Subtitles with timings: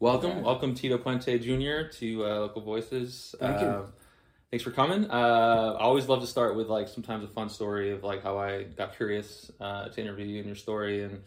[0.00, 1.88] Welcome, welcome Tito Puente Jr.
[1.98, 3.34] to uh, Local Voices.
[3.38, 3.66] Thank you.
[3.66, 3.86] Uh,
[4.50, 5.10] Thanks for coming.
[5.10, 8.38] Uh, I always love to start with like sometimes a fun story of like how
[8.38, 11.22] I got curious uh, to interview you and your story and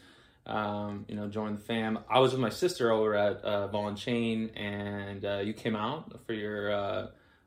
[0.46, 2.00] um, you know join the fam.
[2.10, 5.76] I was with my sister over at uh, Ball and Chain and uh, you came
[5.76, 7.02] out for your uh,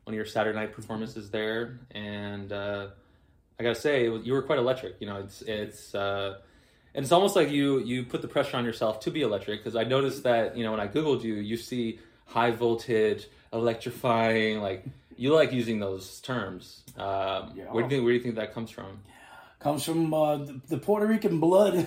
[0.05, 2.89] one of your Saturday night performances there and uh,
[3.59, 4.97] I gotta say you were quite electric.
[5.01, 5.95] You know it's it's.
[6.95, 9.77] And it's almost like you you put the pressure on yourself to be electric because
[9.77, 14.85] I noticed that you know when I googled you, you see high voltage, electrifying, like
[15.17, 16.83] you like using those terms.
[16.97, 17.65] Um, Yeah.
[17.71, 19.01] Where do you think where do you think that comes from?
[19.61, 21.87] Comes from uh, the, the Puerto Rican blood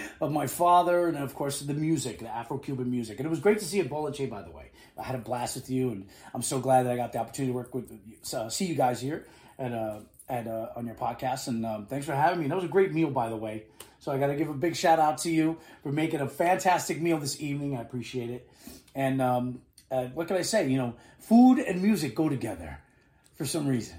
[0.20, 3.18] of my father, and of course the music, the Afro-Cuban music.
[3.18, 4.70] And it was great to see you at and Chain, by the way.
[4.96, 7.52] I had a blast with you, and I'm so glad that I got the opportunity
[7.52, 7.90] to work with,
[8.32, 9.26] uh, see you guys here
[9.58, 11.48] at uh, at uh, on your podcast.
[11.48, 12.44] And um, thanks for having me.
[12.44, 13.64] And that was a great meal, by the way.
[14.02, 17.00] So I got to give a big shout out to you for making a fantastic
[17.00, 17.76] meal this evening.
[17.76, 18.50] I appreciate it.
[18.96, 19.60] And um,
[19.92, 20.68] uh, what can I say?
[20.68, 22.78] You know, food and music go together
[23.36, 23.94] for some reason.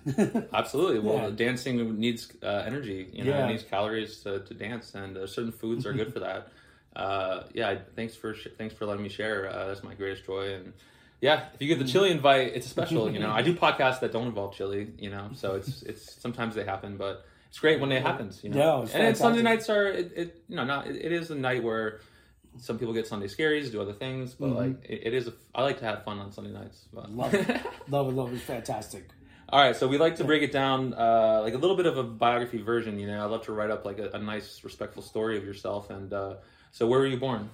[0.53, 0.99] Absolutely.
[0.99, 1.35] Well, Yeah.
[1.35, 3.07] dancing needs uh, energy.
[3.13, 3.45] You know, Yeah.
[3.45, 6.49] it needs calories to, to dance, and uh, certain foods are good for that.
[6.95, 7.75] Uh, yeah.
[7.95, 9.49] Thanks for sh- thanks for letting me share.
[9.49, 10.53] Uh, that's my greatest joy.
[10.53, 10.73] And
[11.21, 13.09] yeah, if you get the chili invite, it's special.
[13.09, 14.91] You know, I do podcasts that don't involve chili.
[14.99, 18.43] You know, so it's it's sometimes they happen, but it's great when it happens.
[18.43, 21.11] You know, Yeah, it's and Sunday nights are it, it you know not it, it
[21.11, 21.99] is a night where.
[22.59, 25.27] Some people get Sunday scaries, do other things, but like it, it is.
[25.27, 26.85] A, I like to have fun on Sunday nights.
[26.93, 27.09] But.
[27.09, 27.47] love it,
[27.89, 28.35] love it, love it.
[28.35, 29.09] It's fantastic.
[29.49, 31.97] All right, so we like to break it down uh, like a little bit of
[31.97, 32.99] a biography version.
[32.99, 35.89] You know, I love to write up like a, a nice, respectful story of yourself.
[35.89, 36.35] And uh,
[36.71, 37.49] so, where were you born?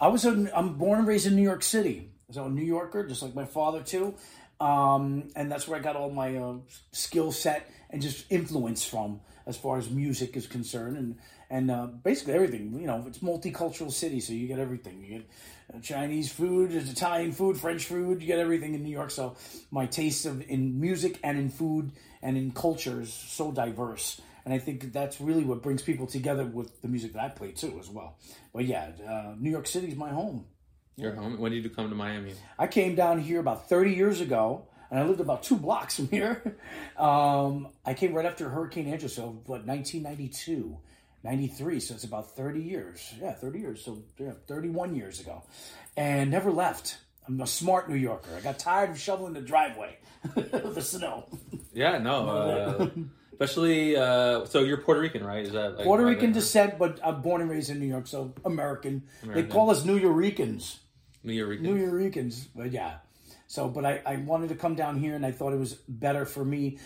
[0.00, 3.06] I was a, I'm born and raised in New York City, so a New Yorker,
[3.06, 4.16] just like my father too,
[4.60, 6.54] um, and that's where I got all my uh,
[6.90, 11.18] skill set and just influence from as far as music is concerned, and
[11.50, 12.78] and uh, basically everything.
[12.80, 15.02] You know, it's multicultural city, so you get everything.
[15.02, 15.30] You get
[15.74, 18.20] uh, Chinese food, there's Italian food, French food.
[18.20, 19.10] You get everything in New York.
[19.10, 19.36] So
[19.70, 24.20] my taste of in music and in food and in culture is so diverse.
[24.44, 27.52] And I think that's really what brings people together with the music that I play
[27.52, 28.16] too, as well.
[28.52, 30.46] But yeah, uh, New York City is my home.
[30.96, 31.38] Your home.
[31.38, 32.34] When did you come to Miami?
[32.58, 36.08] I came down here about 30 years ago, and I lived about two blocks from
[36.08, 36.56] here.
[36.94, 40.76] Um, I came right after Hurricane Andrew, so what, 1992,
[41.24, 43.14] 93, so it's about 30 years.
[43.20, 45.42] Yeah, 30 years, so yeah, 31 years ago.
[45.96, 46.98] And never left.
[47.26, 48.28] I'm a smart New Yorker.
[48.36, 49.96] I got tired of shoveling the driveway,
[50.36, 51.26] with the snow.
[51.72, 52.90] Yeah, no.
[52.92, 55.44] Uh, especially, uh, so you're Puerto Rican, right?
[55.44, 58.06] Is that like, Puerto Rican right, descent, but I'm born and raised in New York,
[58.06, 59.02] so American.
[59.22, 59.48] American.
[59.48, 60.78] They call us New Yorkers.
[61.24, 62.98] New York New Yorkers, but yeah.
[63.52, 66.24] So, but I, I wanted to come down here, and I thought it was better
[66.24, 66.78] for me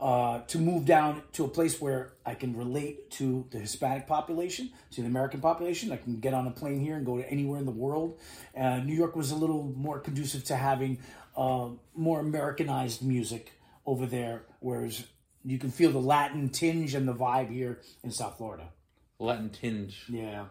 [0.00, 4.70] uh, to move down to a place where I can relate to the Hispanic population,
[4.92, 5.92] to the American population.
[5.92, 8.18] I can get on a plane here and go to anywhere in the world.
[8.58, 10.96] Uh, New York was a little more conducive to having
[11.36, 13.52] uh, more Americanized music
[13.84, 15.04] over there, whereas
[15.44, 18.70] you can feel the Latin tinge and the vibe here in South Florida.
[19.18, 20.06] Latin tinge.
[20.08, 20.46] Yeah.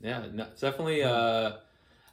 [0.00, 1.02] Yeah, no, it's definitely.
[1.02, 1.54] Uh,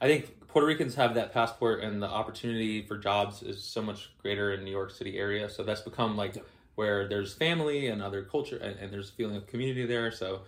[0.01, 4.11] I think Puerto Ricans have that passport, and the opportunity for jobs is so much
[4.21, 5.49] greater in New York City area.
[5.49, 6.35] So that's become like
[6.75, 10.11] where there's family and other culture, and, and there's a feeling of community there.
[10.11, 10.41] So,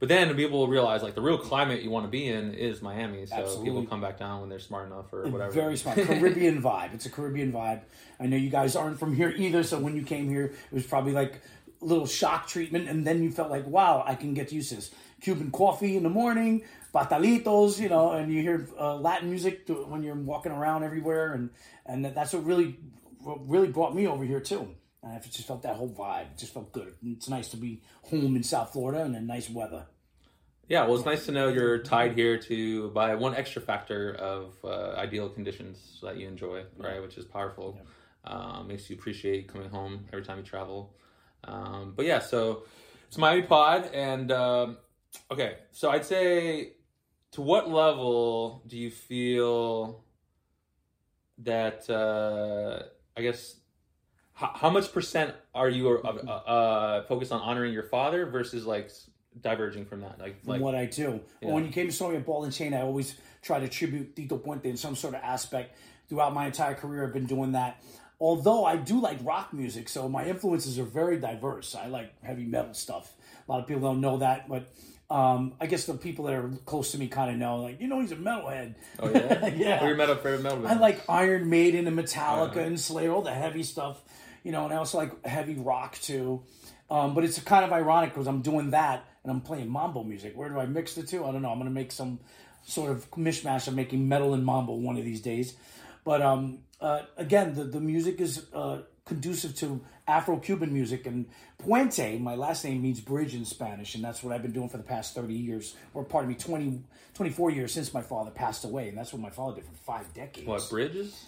[0.00, 2.82] but then people will realize like the real climate you want to be in is
[2.82, 3.24] Miami.
[3.24, 3.66] So Absolutely.
[3.66, 5.52] people come back down when they're smart enough or whatever.
[5.52, 5.96] Very smart.
[6.06, 6.92] Caribbean vibe.
[6.92, 7.82] It's a Caribbean vibe.
[8.18, 10.84] I know you guys aren't from here either, so when you came here, it was
[10.84, 11.40] probably like
[11.80, 14.74] a little shock treatment, and then you felt like, wow, I can get used to
[14.74, 14.90] this.
[15.20, 16.62] Cuban coffee in the morning,
[16.92, 21.32] pastelitos, you know, and you hear uh, Latin music to, when you're walking around everywhere,
[21.32, 21.50] and
[21.86, 22.78] and that's what really,
[23.22, 24.74] what really brought me over here too.
[25.02, 26.32] And I just felt that whole vibe.
[26.32, 26.94] It just felt good.
[27.04, 29.86] It's nice to be home in South Florida and in nice weather.
[30.68, 34.54] Yeah, well, it's nice to know you're tied here to by one extra factor of
[34.64, 37.02] uh, ideal conditions that you enjoy, right?
[37.02, 37.78] Which is powerful.
[38.24, 40.94] Um, makes you appreciate coming home every time you travel.
[41.44, 42.62] Um, but yeah, so
[43.08, 44.76] it's Miami Pod, and um,
[45.30, 46.74] okay, so I'd say,
[47.32, 50.04] to what level do you feel
[51.38, 51.88] that?
[51.88, 52.84] Uh,
[53.16, 53.56] I guess
[54.34, 58.90] how, how much percent are you uh, uh, focused on honoring your father versus like
[59.40, 60.18] diverging from that?
[60.18, 61.20] Like, from like what I do.
[61.40, 61.52] Yeah.
[61.52, 64.14] When you came to saw me at Ball and Chain, I always try to tribute
[64.14, 65.76] Tito Puente in some sort of aspect.
[66.08, 67.82] Throughout my entire career, I've been doing that.
[68.20, 71.74] Although I do like rock music, so my influences are very diverse.
[71.74, 73.14] I like heavy metal stuff.
[73.48, 74.72] A lot of people don't know that, but
[75.10, 77.56] um, I guess the people that are close to me kind of know.
[77.58, 78.74] Like, you know, he's a metalhead.
[78.98, 79.80] Oh yeah, Yeah.
[79.80, 80.66] What your metal favorite metal?
[80.66, 82.60] I like Iron Maiden and Metallica Uh-huh.
[82.60, 84.00] and Slayer, all the heavy stuff,
[84.42, 86.42] you know, and I also like heavy rock too.
[86.90, 90.34] Um, but it's kind of ironic because I'm doing that and I'm playing mambo music.
[90.36, 91.24] Where do I mix the two?
[91.24, 91.50] I don't know.
[91.50, 92.18] I'm gonna make some
[92.64, 95.54] sort of mishmash of making metal and mambo one of these days.
[96.04, 101.06] But um, uh, again, the, the music is uh, conducive to Afro Cuban music.
[101.06, 101.26] And
[101.58, 104.76] Puente, my last name means bridge in Spanish, and that's what I've been doing for
[104.76, 106.82] the past 30 years, or pardon me, 20,
[107.14, 108.88] 24 years since my father passed away.
[108.88, 110.46] And that's what my father did for five decades.
[110.46, 111.24] What bridges?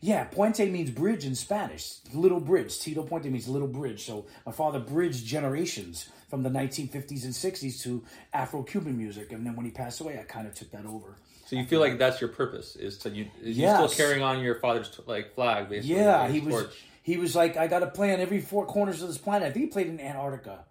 [0.00, 1.96] Yeah, Puente means bridge in Spanish.
[2.12, 2.78] Little bridge.
[2.78, 4.04] Tito Puente means little bridge.
[4.04, 9.32] So my father bridged generations from the 1950s and 60s to Afro Cuban music.
[9.32, 11.16] And then when he passed away, I kind of took that over.
[11.46, 14.42] So you feel like that's your purpose is to you, is you still carrying on
[14.42, 15.96] your father's like flag basically.
[15.96, 16.54] Yeah, he was.
[16.54, 16.84] torch.
[17.08, 19.48] He was like, I got to play on every four corners of this planet.
[19.48, 20.66] I think he played in Antarctica,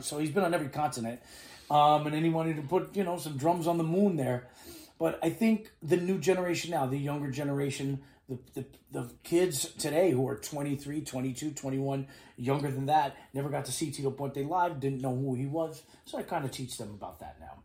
[0.00, 1.22] so he's been on every continent.
[1.70, 4.48] Um, and then he wanted to put, you know, some drums on the moon there.
[4.98, 10.10] But I think the new generation now, the younger generation, the, the, the kids today
[10.10, 12.06] who are 23, 22, 21,
[12.36, 15.82] younger than that, never got to see Tito Puente live, didn't know who he was.
[16.04, 17.62] So I kind of teach them about that now.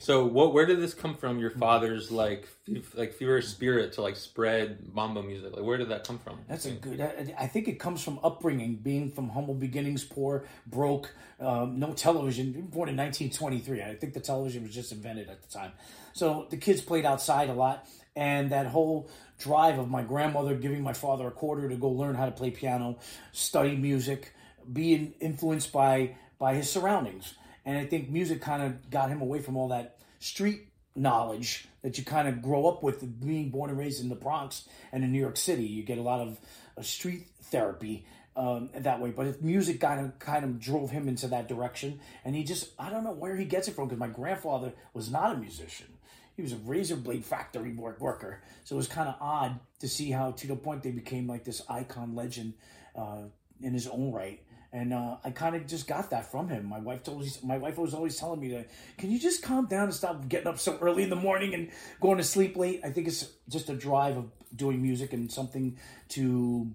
[0.00, 0.52] So what?
[0.52, 1.38] Where did this come from?
[1.38, 5.54] Your father's like fe- like feverish spirit to like spread mambo music.
[5.54, 6.38] Like where did that come from?
[6.48, 7.00] That's a good.
[7.00, 11.92] I, I think it comes from upbringing, being from humble beginnings, poor, broke, um, no
[11.92, 12.52] television.
[12.52, 15.72] Born in 1923, I think the television was just invented at the time.
[16.12, 19.08] So the kids played outside a lot, and that whole
[19.38, 22.50] drive of my grandmother giving my father a quarter to go learn how to play
[22.50, 22.98] piano,
[23.32, 24.32] study music,
[24.72, 27.34] being influenced by by his surroundings,
[27.64, 31.98] and I think music kind of got him away from all that street knowledge that
[31.98, 35.12] you kind of grow up with being born and raised in the Bronx and in
[35.12, 35.64] New York City.
[35.64, 36.38] You get a lot of
[36.76, 38.04] uh, street therapy
[38.36, 39.10] um, that way.
[39.10, 42.70] But if music kind of kind of drove him into that direction, and he just
[42.78, 45.88] I don't know where he gets it from because my grandfather was not a musician.
[46.36, 49.88] He was a razor blade factory work worker, so it was kind of odd to
[49.88, 52.54] see how Tito Puente became like this icon legend
[52.96, 53.24] uh,
[53.60, 54.40] in his own right
[54.72, 56.66] and uh, I kind of just got that from him.
[56.66, 59.84] My wife told my wife was always telling me that, can you just calm down
[59.84, 61.70] and stop getting up so early in the morning and
[62.00, 62.80] going to sleep late?
[62.82, 65.76] I think it's just a drive of doing music and something
[66.10, 66.70] to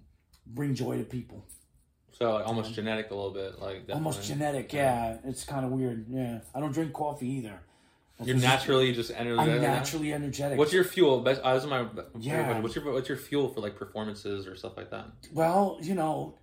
[0.45, 1.45] bring joy to people.
[2.11, 5.17] So like, almost genetic a little bit, like Almost genetic, yeah.
[5.23, 6.05] It's kind of weird.
[6.09, 7.59] Yeah, I don't drink coffee either.
[8.23, 9.53] You're naturally just energetic.
[9.53, 10.57] I'm naturally energetic.
[10.57, 11.21] What's your fuel?
[11.21, 11.85] Best, uh, this is my
[12.19, 12.59] Yeah.
[12.59, 15.05] What's your what's your fuel for like performances or stuff like that?
[15.31, 16.35] Well, you know,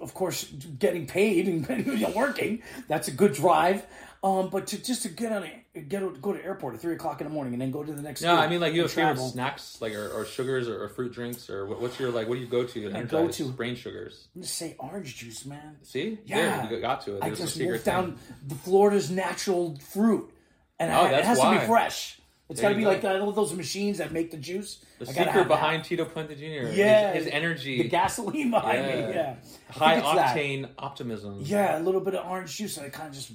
[0.00, 3.86] of course, getting paid and you know, working, that's a good drive.
[4.22, 5.44] Um, but to just to get on
[5.74, 7.90] a get go to airport at three o'clock in the morning and then go to
[7.90, 8.20] the next.
[8.20, 9.28] No, I mean like you have favorite travel.
[9.30, 12.34] snacks like or, or sugars or, or fruit drinks or what, what's your like what
[12.34, 12.80] do you go to?
[12.82, 14.28] to energize go-to- brain sugars.
[14.34, 15.78] I'm gonna say orange juice, man.
[15.82, 16.68] See, Yeah.
[16.68, 17.22] you got to it.
[17.22, 20.30] I There's a just wolfed down the Florida's natural fruit,
[20.78, 22.19] and Oh, I- it has to be fresh.
[22.50, 22.88] It's got to be go.
[22.88, 24.84] like all those machines that make the juice.
[24.98, 25.48] The I secret have that.
[25.48, 26.72] behind Tito Puente Jr.
[26.72, 27.12] Yeah.
[27.12, 28.92] his, energy, the gasoline behind me.
[28.92, 29.08] Yeah.
[29.08, 29.34] Yeah,
[29.70, 30.36] high it's that.
[30.36, 31.38] octane optimism.
[31.42, 33.30] Yeah, a little bit of orange juice, and it kind of just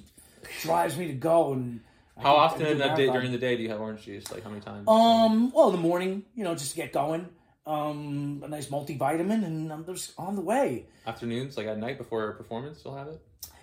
[0.62, 1.54] drives me to go.
[1.54, 1.80] And
[2.16, 4.30] I How often in the day, during the day do you have orange juice?
[4.30, 4.86] Like how many times?
[4.86, 7.28] Um, well, in the morning, you know, just to get going.
[7.66, 10.86] Um, a nice multivitamin, and I'm just on the way.
[11.04, 13.20] Afternoons, like at night before a performance, you'll have it.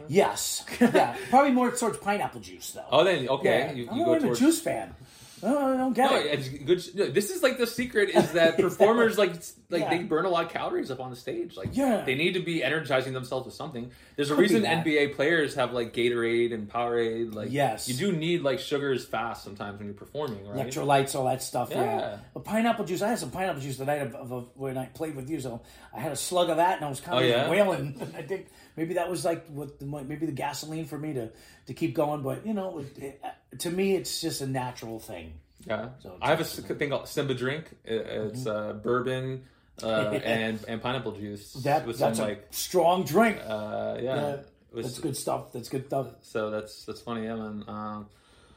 [0.09, 2.83] Yes, yeah, probably more towards pineapple juice though.
[2.91, 4.41] Oh, then okay, yeah, you, I'm go towards.
[4.41, 4.93] a juice fan.
[5.43, 6.25] Oh, I don't get No, it.
[6.27, 6.95] it's good.
[6.95, 9.33] no, This is like the secret is that performers like
[9.69, 9.89] like Yeah.
[9.89, 11.55] they burn a lot of calories up on the stage.
[11.57, 12.03] Like Yeah.
[12.05, 13.91] they need to be energizing themselves with something.
[14.15, 14.63] There's a Could reason.
[14.63, 17.33] NBA players have like Gatorade and Powerade.
[17.35, 17.87] Like Yes.
[17.89, 20.65] you do need like sugars fast sometimes when you're performing, right?
[20.67, 21.69] Electrolytes, all that stuff.
[21.71, 21.83] Yeah.
[21.83, 22.17] Yeah.
[22.33, 24.85] But pineapple juice, I had some pineapple juice the night of, of, of when I
[24.85, 25.39] played with you.
[25.39, 25.61] So
[25.95, 27.49] I had a slug of that, and I was kind Oh, of yeah?
[27.49, 27.99] wailing.
[28.17, 31.29] I think maybe that was like what the, maybe the gasoline for me to
[31.67, 32.21] to keep going.
[32.21, 35.33] But you know, it, it, to me, it's just a natural thing.
[35.65, 37.71] Yeah, So I have a thing called Simba drink.
[37.85, 39.45] It- It's uh, bourbon
[39.81, 39.87] uh,
[40.25, 43.37] and and pineapple juice That with some that's a like strong drink.
[43.47, 44.15] uh, yeah.
[44.15, 44.35] Yeah,
[44.73, 45.53] with- that's good stuff.
[45.53, 46.07] That's good stuff.
[46.21, 47.63] So that's that's funny, yeah, man.
[47.67, 48.07] Um,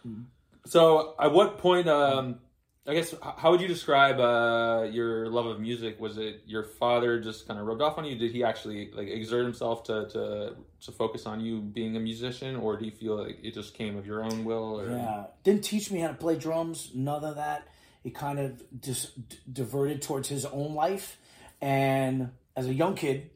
[0.02, 0.22] Hmm.
[0.64, 1.88] so at what point?
[1.88, 2.40] Um,
[2.88, 6.00] I guess how would you describe uh, your love of music?
[6.00, 8.16] Was it your father just kind of rubbed off on you?
[8.16, 12.54] Did he actually like exert himself to to to focus on you being a musician,
[12.54, 14.80] or do you feel like it just came of your own will?
[14.80, 16.92] Or Yeah, didn't teach me how to play drums.
[16.94, 17.66] None of that.
[18.04, 19.12] He kind of just
[19.52, 21.18] diverted towards his own life.
[21.60, 23.30] And as a young kid,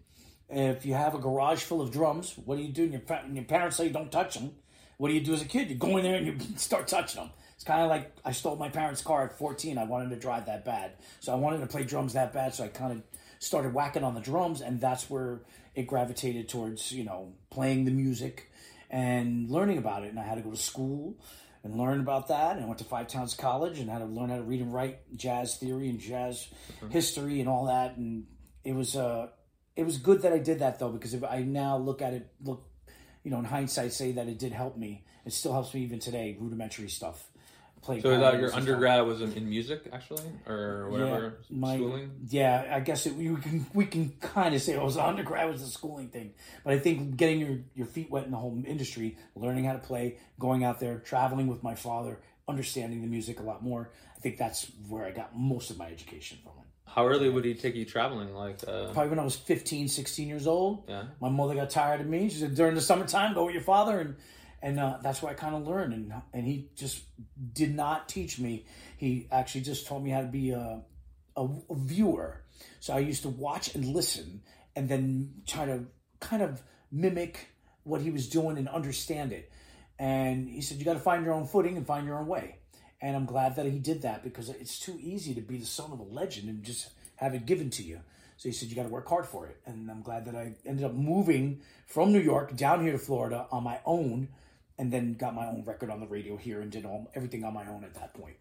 [0.49, 2.85] if you have a garage full of drums, what do you do?
[2.85, 4.52] And your, and your parents say don't touch them.
[4.97, 5.71] What do you do as a kid?
[5.71, 7.30] You go in there and you start touching them.
[7.61, 9.76] It's kind of like I stole my parents' car at 14.
[9.76, 10.93] I wanted to drive that bad.
[11.21, 12.55] So I wanted to play drums that bad.
[12.55, 13.02] So I kind of
[13.38, 14.62] started whacking on the drums.
[14.62, 15.43] And that's where
[15.75, 18.50] it gravitated towards, you know, playing the music
[18.88, 20.09] and learning about it.
[20.09, 21.19] And I had to go to school
[21.62, 22.57] and learn about that.
[22.57, 24.73] And I went to Five Towns College and had to learn how to read and
[24.73, 26.49] write jazz theory and jazz
[26.88, 27.99] history and all that.
[27.99, 28.25] And
[28.64, 29.29] it was uh,
[29.76, 32.26] it was good that I did that though because if I now look at it,
[32.43, 32.64] look,
[33.23, 35.05] you know, in hindsight, say that it did help me.
[35.26, 36.38] It still helps me even today.
[36.40, 37.30] Rudimentary stuff.
[37.83, 38.01] Play.
[38.01, 42.11] So that your undergrad was in, in music, actually, or whatever Yeah, my- schooling.
[42.29, 45.63] Yeah, I guess it, we can we can kind of say it was undergrad was
[45.63, 46.35] a schooling thing,
[46.65, 49.79] but I think getting your your feet wet in the whole industry, learning how to
[49.79, 53.91] play, going out there, traveling with my father, understanding the music a lot more.
[54.17, 56.67] I think that's where I got most of my education from it.
[56.87, 58.35] How early would he take you traveling?
[58.35, 60.85] Like, uh, Probably when I was 15, 16 years old.
[60.89, 61.05] yeah.
[61.21, 62.29] My mother got tired of me.
[62.29, 64.01] She said, during the summertime, go with your father.
[64.01, 64.17] And
[64.62, 65.93] and uh, that's where I kind of learned.
[65.95, 67.02] And and he just
[67.52, 68.67] did not teach me.
[68.97, 70.83] He actually just taught me how to be a,
[71.37, 72.43] a, a viewer.
[72.81, 74.43] So I used to watch and listen
[74.76, 75.85] and then try to
[76.21, 76.62] kind of
[76.93, 77.49] mimic
[77.85, 79.50] what he was doing and understand it.
[79.99, 82.57] And he said, you got to find your own footing and find your own way.
[83.02, 85.90] And I'm glad that he did that because it's too easy to be the son
[85.93, 88.00] of a legend and just have it given to you.
[88.37, 89.59] So he said, you got to work hard for it.
[89.67, 93.47] And I'm glad that I ended up moving from New York down here to Florida
[93.50, 94.29] on my own
[94.81, 97.53] and then got my own record on the radio here and did all everything on
[97.55, 98.37] my own at that point.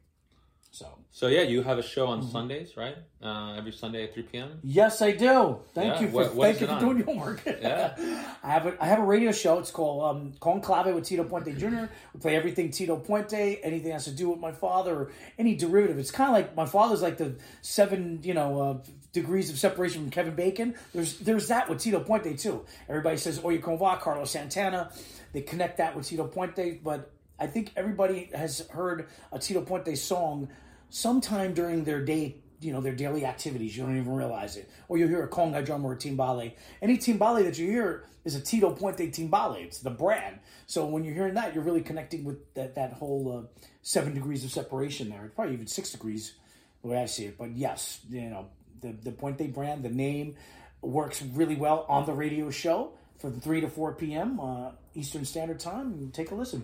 [0.71, 2.31] So So yeah, you have a show on Mm-hmm.
[2.31, 2.95] Sundays, right?
[3.23, 4.59] Uh, every Sunday at three p.m.
[4.63, 5.59] yes, I do.
[5.73, 6.79] Thank Yeah, you for what- what thank you for on?
[6.85, 7.41] doing your homework.
[7.45, 7.95] Yeah.
[8.43, 9.57] I have a I have a radio show.
[9.57, 11.85] It's called um, Con Clave with Tito Puente Jr.
[12.13, 15.97] We play everything Tito Puente, anything has to do with my father or any derivative.
[15.97, 17.29] It's kind of like my father's like the
[17.63, 18.77] seven you know uh,
[19.11, 20.75] degrees of separation from Kevin Bacon.
[20.93, 22.63] There's there's that with Tito Puente too.
[22.87, 24.91] Everybody says Oye Como Va, Carlos Santana.
[25.33, 29.97] They connect that with Tito Puente, but I think everybody has heard a Tito Puente
[29.97, 30.49] song
[30.89, 33.77] sometime during their day, you know, their daily activities.
[33.77, 34.69] You don't even realize it.
[34.87, 36.53] Or you'll hear a conga drum or a timbale.
[36.81, 39.63] Any timbale that you hear is a Tito Puente timbale.
[39.63, 40.39] It's the brand.
[40.67, 44.43] So when you're hearing that, you're really connecting with that, that whole uh, seven degrees
[44.43, 45.31] of separation there.
[45.35, 46.33] Probably even six degrees,
[46.81, 47.37] the way I see it.
[47.37, 48.47] But yes, you know,
[48.81, 50.35] the, the Puente brand, the name
[50.81, 54.39] works really well on the radio show from 3 to 4 p.m.
[54.39, 56.09] Uh, Eastern Standard Time.
[56.13, 56.63] Take a listen.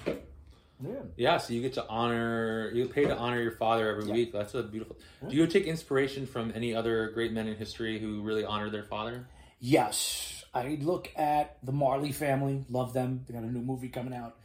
[0.84, 0.92] Yeah.
[1.16, 4.34] Yeah, so you get to honor, you pay to honor your father every week.
[4.34, 4.98] That's a beautiful.
[5.28, 8.84] Do you take inspiration from any other great men in history who really honor their
[8.84, 9.28] father?
[9.60, 12.66] Yes, I look at the Marley family.
[12.70, 13.24] Love them.
[13.28, 14.36] They got a new movie coming out.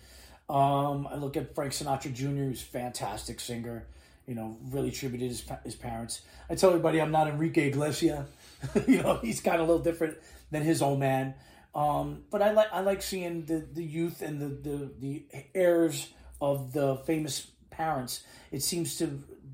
[0.49, 3.87] Um, I look at Frank Sinatra Jr., who's a fantastic singer.
[4.27, 6.23] You know, really tributed his, his parents.
[6.49, 8.27] I tell everybody I'm not Enrique Iglesias.
[8.87, 10.17] you know, he's kind of a little different
[10.51, 11.35] than his old man.
[11.75, 15.25] Um, but I like I like seeing the, the youth and the, the the
[15.55, 16.09] heirs
[16.41, 18.25] of the famous parents.
[18.51, 19.07] It seems to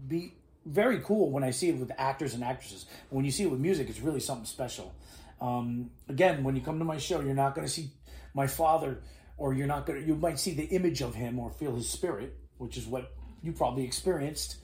[0.09, 2.87] be very cool when I see it with actors and actresses.
[3.11, 4.95] When you see it with music, it's really something special.
[5.41, 7.91] Um, again, when you come to my show, you're not going to see
[8.35, 9.03] my father,
[9.37, 10.07] or you're not going to.
[10.07, 13.53] You might see the image of him or feel his spirit, which is what you
[13.53, 14.57] probably experienced.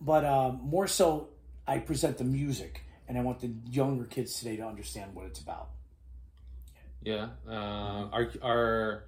[0.00, 1.30] But um, more so,
[1.66, 5.40] I present the music, and I want the younger kids today to understand what it's
[5.40, 5.70] about.
[7.08, 7.28] Yeah.
[7.48, 9.04] Uh, are are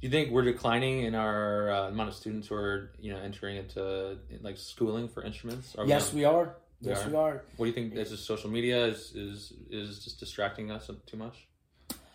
[0.00, 3.18] do you think we're declining in our uh, amount of students who are you know
[3.18, 5.74] entering into like schooling for instruments?
[5.76, 6.54] Are Yes, we are.
[6.80, 7.10] Yes, are?
[7.10, 7.42] we are.
[7.56, 7.94] What do you think?
[7.94, 11.48] Is social media is is is just distracting us too much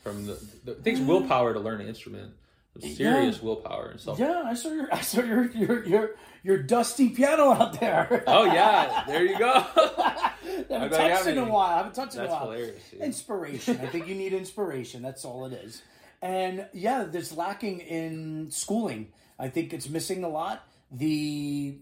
[0.04, 0.39] from the?
[0.63, 2.32] the it takes willpower to learn an instrument.
[2.79, 4.20] Serious willpower and stuff.
[4.20, 6.10] Yeah, I saw your, I saw your, your, your,
[6.44, 8.24] your dusty piano out there.
[8.27, 9.51] Oh yeah, there you go.
[9.75, 10.34] I
[10.70, 11.74] haven't touched it in a while.
[11.74, 12.51] I haven't touched it in a while.
[12.51, 12.89] hilarious.
[12.91, 13.01] dude.
[13.01, 13.79] Inspiration.
[13.82, 15.01] I think you need inspiration.
[15.01, 15.82] That's all it is.
[16.22, 19.13] And yeah, there's lacking in schooling.
[19.39, 20.67] I think it's missing a lot.
[20.91, 21.77] The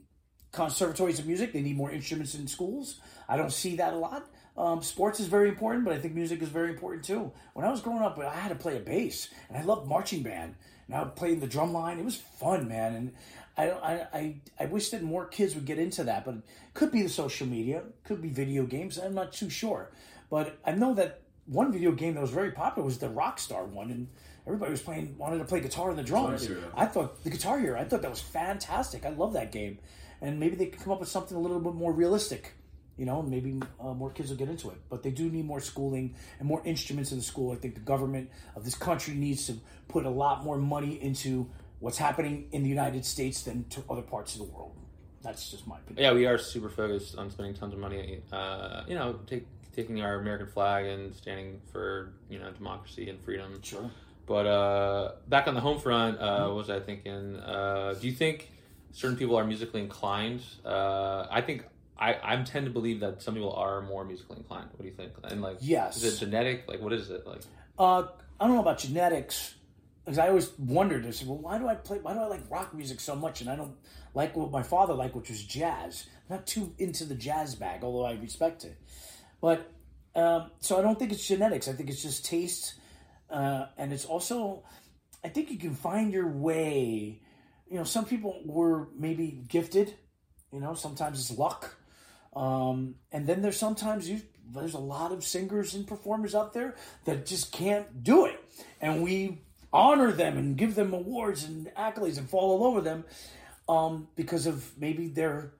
[0.51, 2.99] conservatories of music, they need more instruments in schools.
[3.27, 4.29] I don't see that a lot.
[4.55, 7.31] Um, sports is very important, but I think music is very important too.
[7.53, 10.21] When I was growing up, I had to play a bass, and I loved marching
[10.21, 10.55] band.
[10.93, 11.97] And I would play the drum line.
[11.97, 12.93] It was fun, man.
[12.93, 13.13] And
[13.57, 16.43] I, I, I, I wish that more kids would get into that, but it
[16.75, 18.99] could be the social media, could be video games.
[18.99, 19.91] I'm not too sure,
[20.29, 23.89] but I know that one video game that was very popular was the Rockstar one,
[23.89, 24.07] and
[24.45, 26.47] everybody was playing wanted to play guitar and the drums.
[26.75, 27.79] I thought the Guitar Hero.
[27.79, 29.05] I thought that was fantastic.
[29.05, 29.79] I love that game,
[30.21, 32.53] and maybe they could come up with something a little bit more realistic.
[32.97, 34.77] You know, maybe uh, more kids will get into it.
[34.89, 37.51] But they do need more schooling and more instruments in the school.
[37.51, 39.55] I think the government of this country needs to
[39.87, 44.03] put a lot more money into what's happening in the United States than to other
[44.03, 44.75] parts of the world.
[45.23, 46.03] That's just my opinion.
[46.03, 48.21] Yeah, we are super focused on spending tons of money.
[48.31, 53.19] Uh, you know, take, taking our American flag and standing for you know democracy and
[53.23, 53.59] freedom.
[53.63, 53.89] Sure.
[54.25, 57.37] But uh, back on the home front, uh, what was I thinking?
[57.37, 58.49] Uh, do you think
[58.91, 60.41] certain people are musically inclined?
[60.63, 61.65] Uh, I think
[62.03, 64.69] I, I tend to believe that some people are more musically inclined.
[64.71, 65.13] What do you think?
[65.23, 65.97] And like, Yes.
[65.97, 66.67] is it genetic?
[66.67, 67.41] Like, what is it like?
[67.79, 68.03] Uh,
[68.39, 69.55] I don't know about genetics,
[70.03, 71.05] because I always wondered.
[71.05, 71.99] I said, well, why do I play?
[71.99, 73.39] Why do I like rock music so much?
[73.41, 73.75] And I don't
[74.13, 76.07] like what my father liked, which was jazz.
[76.29, 78.77] I'm not too into the jazz bag, although I respect it.
[79.39, 79.71] But
[80.15, 81.67] um, so I don't think it's genetics.
[81.69, 82.75] I think it's just taste,
[83.29, 84.63] uh, and it's also,
[85.23, 87.21] I think you can find your way.
[87.69, 89.95] You know, some people were maybe gifted
[90.51, 91.77] You know, sometimes it's luck.
[92.35, 94.21] Um, and then there's sometimes you
[94.53, 96.75] there's a lot of singers and performers out there
[97.05, 98.39] that just can't do it,
[98.81, 103.03] and we honor them and give them awards and accolades and fall all over them
[103.67, 105.51] um, because of maybe their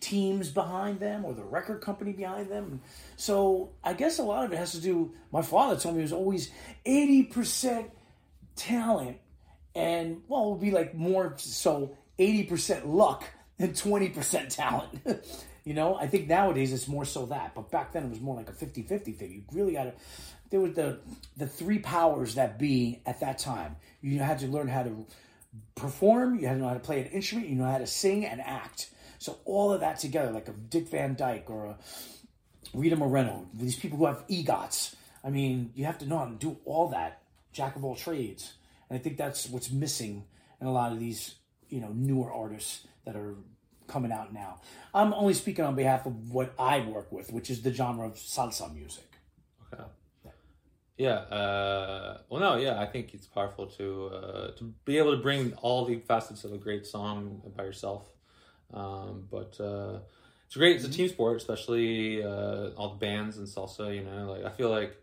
[0.00, 2.80] teams behind them or the record company behind them.
[3.16, 5.12] So I guess a lot of it has to do.
[5.32, 6.50] My father told me it was always
[6.84, 7.90] eighty percent
[8.54, 9.18] talent,
[9.74, 13.24] and well, it would be like more so eighty percent luck
[13.58, 15.00] than twenty percent talent.
[15.66, 18.36] you know, I think nowadays it's more so that, but back then it was more
[18.36, 19.32] like a 50-50 thing.
[19.32, 19.92] You really got to.
[20.48, 21.00] There were the
[21.36, 23.76] the three powers that be at that time.
[24.00, 25.04] You had to learn how to
[25.74, 26.38] perform.
[26.38, 27.48] You had to know how to play an instrument.
[27.48, 30.88] You know how to sing and act so all of that together, like a Dick
[30.88, 31.76] Van Dyke or a
[32.74, 34.94] Rita Moreno, these people who have EGOTs.
[35.24, 38.54] I mean, you have to know how to do all that, jack of all trades.
[38.88, 40.24] And I think that's what's missing
[40.60, 41.36] in a lot of these,
[41.68, 43.34] you know, newer artists that are
[43.86, 44.60] coming out now.
[44.94, 48.14] I'm only speaking on behalf of what I work with, which is the genre of
[48.14, 49.10] salsa music.
[49.72, 49.84] Okay.
[50.96, 51.10] Yeah.
[51.10, 52.56] Uh, well, no.
[52.56, 56.44] Yeah, I think it's powerful to uh, to be able to bring all the facets
[56.44, 58.08] of a great song by yourself
[58.72, 60.00] um, but uh,
[60.46, 60.76] it's great.
[60.76, 63.94] It's a team sport, especially uh, all the bands and salsa.
[63.94, 64.96] You know, like I feel like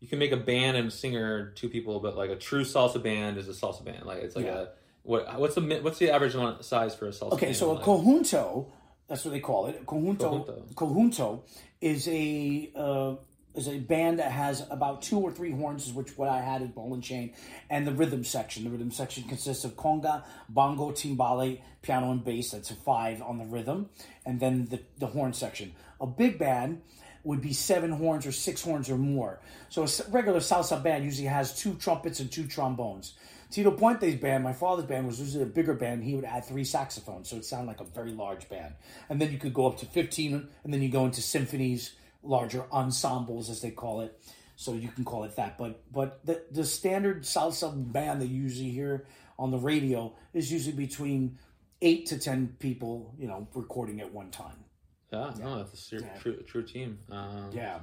[0.00, 3.02] you can make a band and a singer two people, but like a true salsa
[3.02, 4.06] band is a salsa band.
[4.06, 4.52] Like it's like yeah.
[4.62, 4.68] a
[5.02, 7.32] what what's the what's the average size for a salsa?
[7.32, 8.66] Okay, so a conjunto,
[9.08, 9.86] that's what they call it.
[9.86, 11.42] Conjunto, conjunto, conjunto
[11.80, 13.14] is a uh,
[13.54, 16.76] is a band that has about two or three horns, which what I had at
[16.76, 17.32] and Chain,
[17.68, 18.64] and the rhythm section.
[18.64, 22.50] The rhythm section consists of conga, bongo, timbale, piano, and bass.
[22.52, 23.88] That's a five on the rhythm,
[24.24, 25.72] and then the, the horn section.
[26.00, 26.82] A big band
[27.24, 29.40] would be seven horns or six horns or more.
[29.68, 33.14] So a regular salsa band usually has two trumpets and two trombones.
[33.50, 36.04] Tito Puente's band, my father's band, was usually a bigger band.
[36.04, 38.74] He would add three saxophones, so it sounded like a very large band.
[39.08, 42.64] And then you could go up to 15, and then you go into symphonies larger
[42.70, 44.20] ensembles as they call it.
[44.56, 45.56] So you can call it that.
[45.56, 49.06] But but the the standard salsa band that you usually hear
[49.38, 51.38] on the radio is usually between
[51.80, 54.64] eight to ten people, you know, recording at one time.
[55.10, 55.44] Yeah, yeah.
[55.44, 56.18] no, that's a true, yeah.
[56.20, 56.98] true, true team.
[57.10, 57.78] Um, yeah.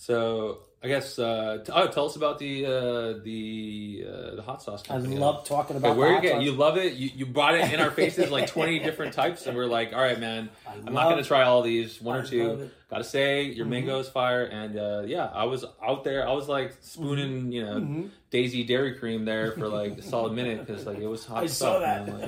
[0.00, 4.62] So I guess uh, t- oh, tell us about the uh, the uh, the hot
[4.62, 4.82] sauce.
[4.82, 5.14] Company.
[5.14, 5.94] I love talking about.
[5.98, 6.94] where you get you love it.
[6.94, 10.00] You, you brought it in our faces like twenty different types, and we're like, all
[10.00, 12.00] right, man, I am not gonna try all these.
[12.00, 12.70] One I or two.
[12.88, 13.70] Gotta say, your mm-hmm.
[13.72, 16.26] mango is fire, and uh, yeah, I was out there.
[16.26, 17.52] I was like spooning, mm-hmm.
[17.52, 18.06] you know, mm-hmm.
[18.30, 21.42] Daisy Dairy Cream there for like a solid minute because like it was hot.
[21.42, 22.06] I stuff, saw that.
[22.06, 22.20] Man,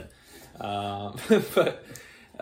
[0.60, 1.82] like, um, but.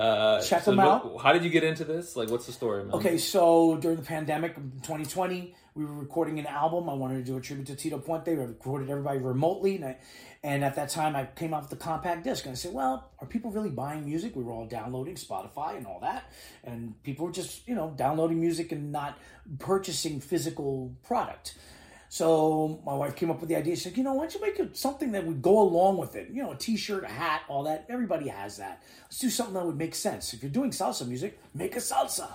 [0.00, 1.12] Uh, Check so them out.
[1.12, 2.16] What, how did you get into this?
[2.16, 2.94] Like, what's the story, man?
[2.94, 6.88] Okay, so during the pandemic, 2020, we were recording an album.
[6.88, 8.28] I wanted to do a tribute to Tito Puente.
[8.28, 9.98] We recorded everybody remotely, and, I,
[10.42, 12.46] and at that time, I came out with the compact disc.
[12.46, 14.34] And I said, "Well, are people really buying music?
[14.34, 16.32] We were all downloading Spotify and all that,
[16.64, 19.18] and people were just, you know, downloading music and not
[19.58, 21.58] purchasing physical product."
[22.12, 23.76] So my wife came up with the idea.
[23.76, 26.16] She said, "You know, why don't you make it something that would go along with
[26.16, 26.28] it?
[26.30, 27.86] You know, a T-shirt, a hat, all that.
[27.88, 28.82] Everybody has that.
[29.04, 30.34] Let's do something that would make sense.
[30.34, 32.32] If you're doing salsa music, make a salsa."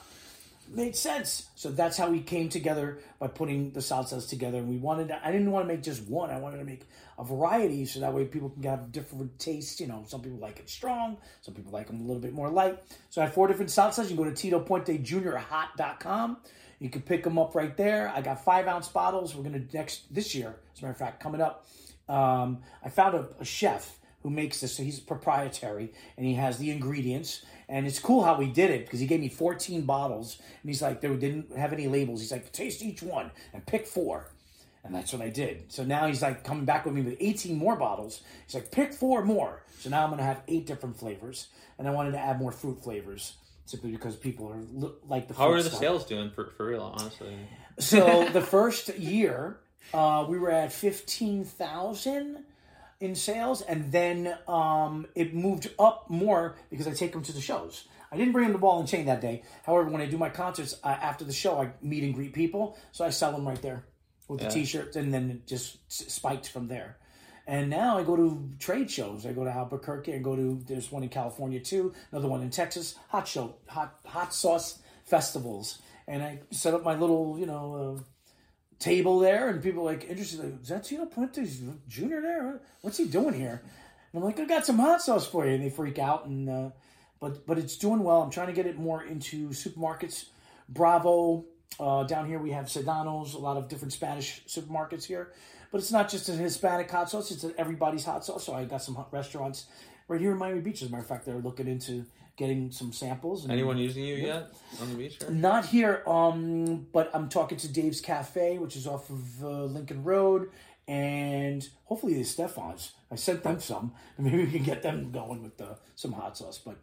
[0.70, 1.50] Made sense.
[1.56, 4.58] So that's how we came together by putting the salsas together.
[4.60, 5.10] And we wanted.
[5.10, 6.32] To, I didn't want to make just one.
[6.32, 6.88] I wanted to make
[7.20, 9.80] a variety, so that way people can have different tastes.
[9.82, 11.18] You know, some people like it strong.
[11.42, 12.80] Some people like them a little bit more light.
[13.10, 14.10] So I have four different salsas.
[14.10, 16.38] You can go to TitoPuenteJuniorHot.com.
[16.80, 18.12] You can pick them up right there.
[18.14, 19.36] I got five ounce bottles.
[19.36, 21.68] We're gonna next this year, as a matter of fact, coming up.
[22.08, 24.76] Um, I found a, a chef who makes this.
[24.76, 27.46] So he's proprietary and he has the ingredients.
[27.70, 30.82] And it's cool how he did it because he gave me 14 bottles and he's
[30.82, 32.22] like, they didn't have any labels.
[32.22, 34.32] He's like, taste each one and pick four.
[34.84, 35.72] And that's what I did.
[35.72, 38.22] So now he's like coming back with me with 18 more bottles.
[38.48, 39.62] He's like, pick four more.
[39.80, 41.50] So now I'm going to have eight different flavors.
[41.78, 43.34] And I wanted to add more fruit flavors
[43.66, 44.62] simply because people are
[45.08, 45.34] like the.
[45.34, 45.80] How are the stuff.
[45.80, 46.94] sales doing for, for real?
[46.98, 47.36] Honestly.
[47.80, 49.58] So the first year,
[49.94, 52.46] uh, we were at fifteen thousand
[53.00, 57.42] in sales, and then um, it moved up more because I take them to the
[57.42, 57.86] shows.
[58.12, 59.44] I didn't bring them to Ball and Chain that day.
[59.64, 62.78] However, when I do my concerts uh, after the show, I meet and greet people,
[62.92, 63.86] so I sell them right there
[64.28, 64.48] with yeah.
[64.48, 66.98] the T-shirts, and then it just spiked from there.
[67.48, 69.26] And now I go to trade shows.
[69.26, 70.14] I go to Albuquerque.
[70.16, 72.96] I go to there's one in California too, another one in Texas.
[73.10, 78.02] Hot show, hot hot sauce festivals, and I set up my little you know uh,
[78.80, 80.44] table there, and people like interested.
[80.44, 82.22] Like, Is that Puentes Jr.
[82.22, 82.62] there?
[82.82, 83.62] What's he doing here?
[84.12, 86.26] And I'm like, I got some hot sauce for you, and they freak out.
[86.26, 86.70] And uh,
[87.20, 88.24] but but it's doing well.
[88.24, 90.26] I'm trying to get it more into supermarkets.
[90.68, 91.46] Bravo.
[91.78, 95.34] Uh, down here we have Sedano's, a lot of different Spanish supermarkets here.
[95.72, 98.46] But it's not just a Hispanic hot sauce; it's everybody's hot sauce.
[98.46, 99.66] So I got some restaurants
[100.08, 100.82] right here in Miami Beach.
[100.82, 102.06] As a matter of fact, they're looking into
[102.38, 103.50] getting some samples.
[103.50, 105.18] Anyone using you yet on the beach?
[105.24, 105.32] Or?
[105.32, 110.04] Not here, um, but I'm talking to Dave's Cafe, which is off of uh, Lincoln
[110.04, 110.50] Road,
[110.88, 112.92] and hopefully the Stefans.
[113.12, 116.38] I sent them some, and maybe we can get them going with the, some hot
[116.38, 116.58] sauce.
[116.58, 116.78] But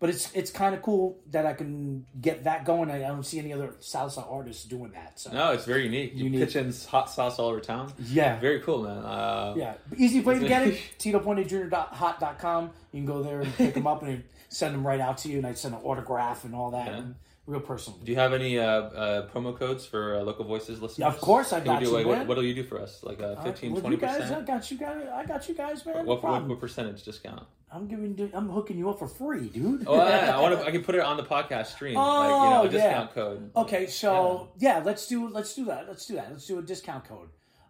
[0.00, 2.90] but it's it's kind of cool that I can get that going.
[2.90, 5.18] I, I don't see any other salsa artists doing that.
[5.18, 6.14] So No, it's very unique.
[6.14, 6.40] You Unique.
[6.40, 7.92] pitching hot sauce all over town.
[8.04, 8.98] yeah, Very cool, man.
[9.04, 10.78] Uh, yeah, easy way to get it.
[10.98, 12.70] TitoPuenteJr.hot.com.
[12.92, 15.38] You can go there and pick them up and send them right out to you,
[15.38, 16.86] and I send an autograph and all that.
[16.86, 16.96] Yeah.
[16.98, 17.14] And
[17.46, 17.98] real personal.
[18.00, 21.06] Do you have any uh, uh, promo codes for uh, local voices listeners?
[21.06, 23.02] of course I got do, you, like, what, what'll you do for us?
[23.02, 24.46] Like uh, 15, Well, 20 you guys, I percent?
[24.46, 25.06] got you guys.
[25.12, 25.96] I got you guys, man.
[25.96, 27.46] No What, what, what percentage discount?
[27.70, 28.30] I'm giving.
[28.32, 29.84] I'm hooking you up for free, dude.
[29.86, 30.66] Oh, yeah, I want to.
[30.66, 32.70] I can put it on the podcast stream, like you Oh, know, a yeah.
[32.70, 33.50] discount code.
[33.56, 34.80] Okay, so yeah.
[34.84, 35.86] let's do let's do that.
[35.86, 36.30] Let's do that.
[36.30, 37.28] Let's do a discount code.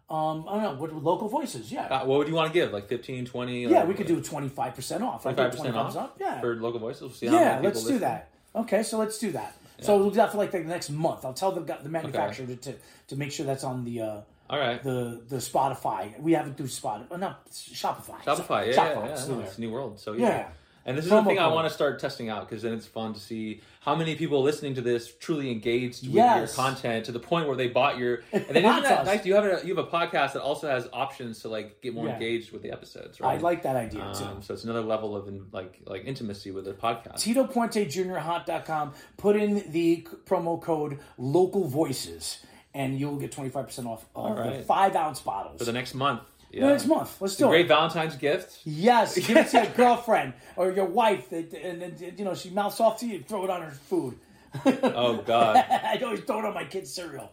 [0.09, 1.71] Um, I don't know what local voices.
[1.71, 2.71] Yeah, Uh, what would you want to give?
[2.73, 3.65] Like 15, 20?
[3.67, 5.25] yeah, we could do twenty five percent off.
[5.27, 7.01] I Twenty-five think percent 25% off Yeah, for local voices.
[7.01, 7.59] We'll see how yeah.
[7.61, 8.29] Let's do that.
[8.55, 9.55] Okay, so let's do that.
[9.81, 11.23] So we'll do that for like the next month.
[11.25, 12.73] I'll tell the the manufacturer to, to
[13.09, 16.19] to make sure that's on the uh, All right, the the Spotify.
[16.19, 17.05] We haven't do Spotify.
[17.11, 18.19] Oh, no, Shopify.
[18.23, 18.67] Shopify.
[18.67, 18.95] Yeah, Shopify.
[18.95, 19.11] yeah, yeah.
[19.13, 19.99] it's it's a new world.
[19.99, 20.47] So Yeah.
[20.85, 22.85] And this is Promo the thing I want to start testing out because then it's
[22.87, 26.37] fun to see how many people listening to this truly engaged with Yes.
[26.55, 28.21] your content to the point where they bought your.
[28.31, 29.05] And then isn't that us.
[29.05, 29.25] nice?
[29.25, 32.07] You have a you have a podcast that also has options to like get more
[32.07, 32.13] Yeah.
[32.13, 33.37] engaged with the episodes, Right?
[33.37, 34.23] I like that idea too.
[34.23, 37.19] Um, so it's another level of in, like like intimacy with the podcast.
[37.19, 38.15] Tito Puente Jr.
[38.15, 38.93] Hot.com.
[39.17, 42.39] Put in the promo code local voices
[42.73, 45.57] and you'll get 25% off of the five ounce bottles.
[45.59, 46.21] for the next month.
[46.51, 46.61] Yeah.
[46.65, 47.21] The next month.
[47.21, 47.49] Let's do it.
[47.49, 47.67] Great.
[47.67, 48.59] Valentine's gift.
[48.65, 49.15] Yes.
[49.27, 52.79] Give it to your girlfriend or your wife that, and, and, you know, she mouths
[52.79, 54.17] off to you, throw it on her food.
[54.65, 57.31] Oh God, I always throw it on my kid's cereal.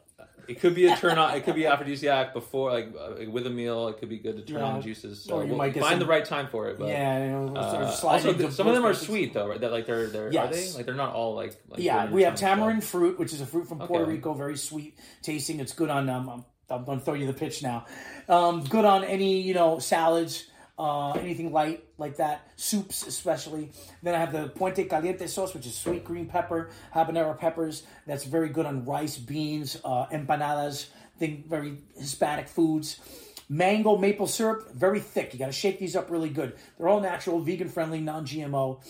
[0.48, 1.34] it could be a turn on.
[1.34, 3.88] It could be aphrodisiac before, like uh, with a meal.
[3.88, 4.66] It could be good to turn Yeah.
[4.66, 5.22] on juices.
[5.24, 6.78] So Or you we'll might find some- the right time for it.
[6.78, 7.24] But, Yeah.
[7.24, 9.58] You know, Uh, also, th- some of them are sweet though, right?
[9.58, 12.34] That like they're they're are they like they're not all like, like Yeah, we have
[12.34, 14.12] tamarind fruit, which is a fruit from Puerto Okay.
[14.12, 15.58] Rico, very sweet tasting.
[15.58, 16.10] It's good on.
[16.10, 17.86] Um, I'm, going to throw you the pitch now.
[18.28, 20.46] Um, good on any you know salads,
[20.78, 23.70] uh, anything light like that, soups especially.
[24.02, 27.84] Then I have the Puente Caliente sauce, which is sweet green pepper, habanero peppers.
[28.06, 30.86] That's very good on rice, beans, uh, empanadas.
[31.18, 33.00] Think very Hispanic foods.
[33.48, 35.32] Mango maple syrup, very thick.
[35.32, 36.56] You got to shake these up really good.
[36.76, 38.80] They're all natural, vegan friendly, non GMO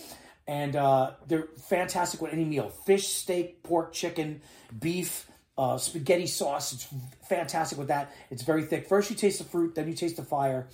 [0.46, 4.40] and uh, they're fantastic with any meal fish steak pork chicken
[4.78, 5.26] beef
[5.58, 6.88] uh, spaghetti sauce it's
[7.28, 8.12] fantastic with that.
[8.30, 8.88] It's very thick.
[8.88, 10.68] First you taste the fruit then you taste the fire.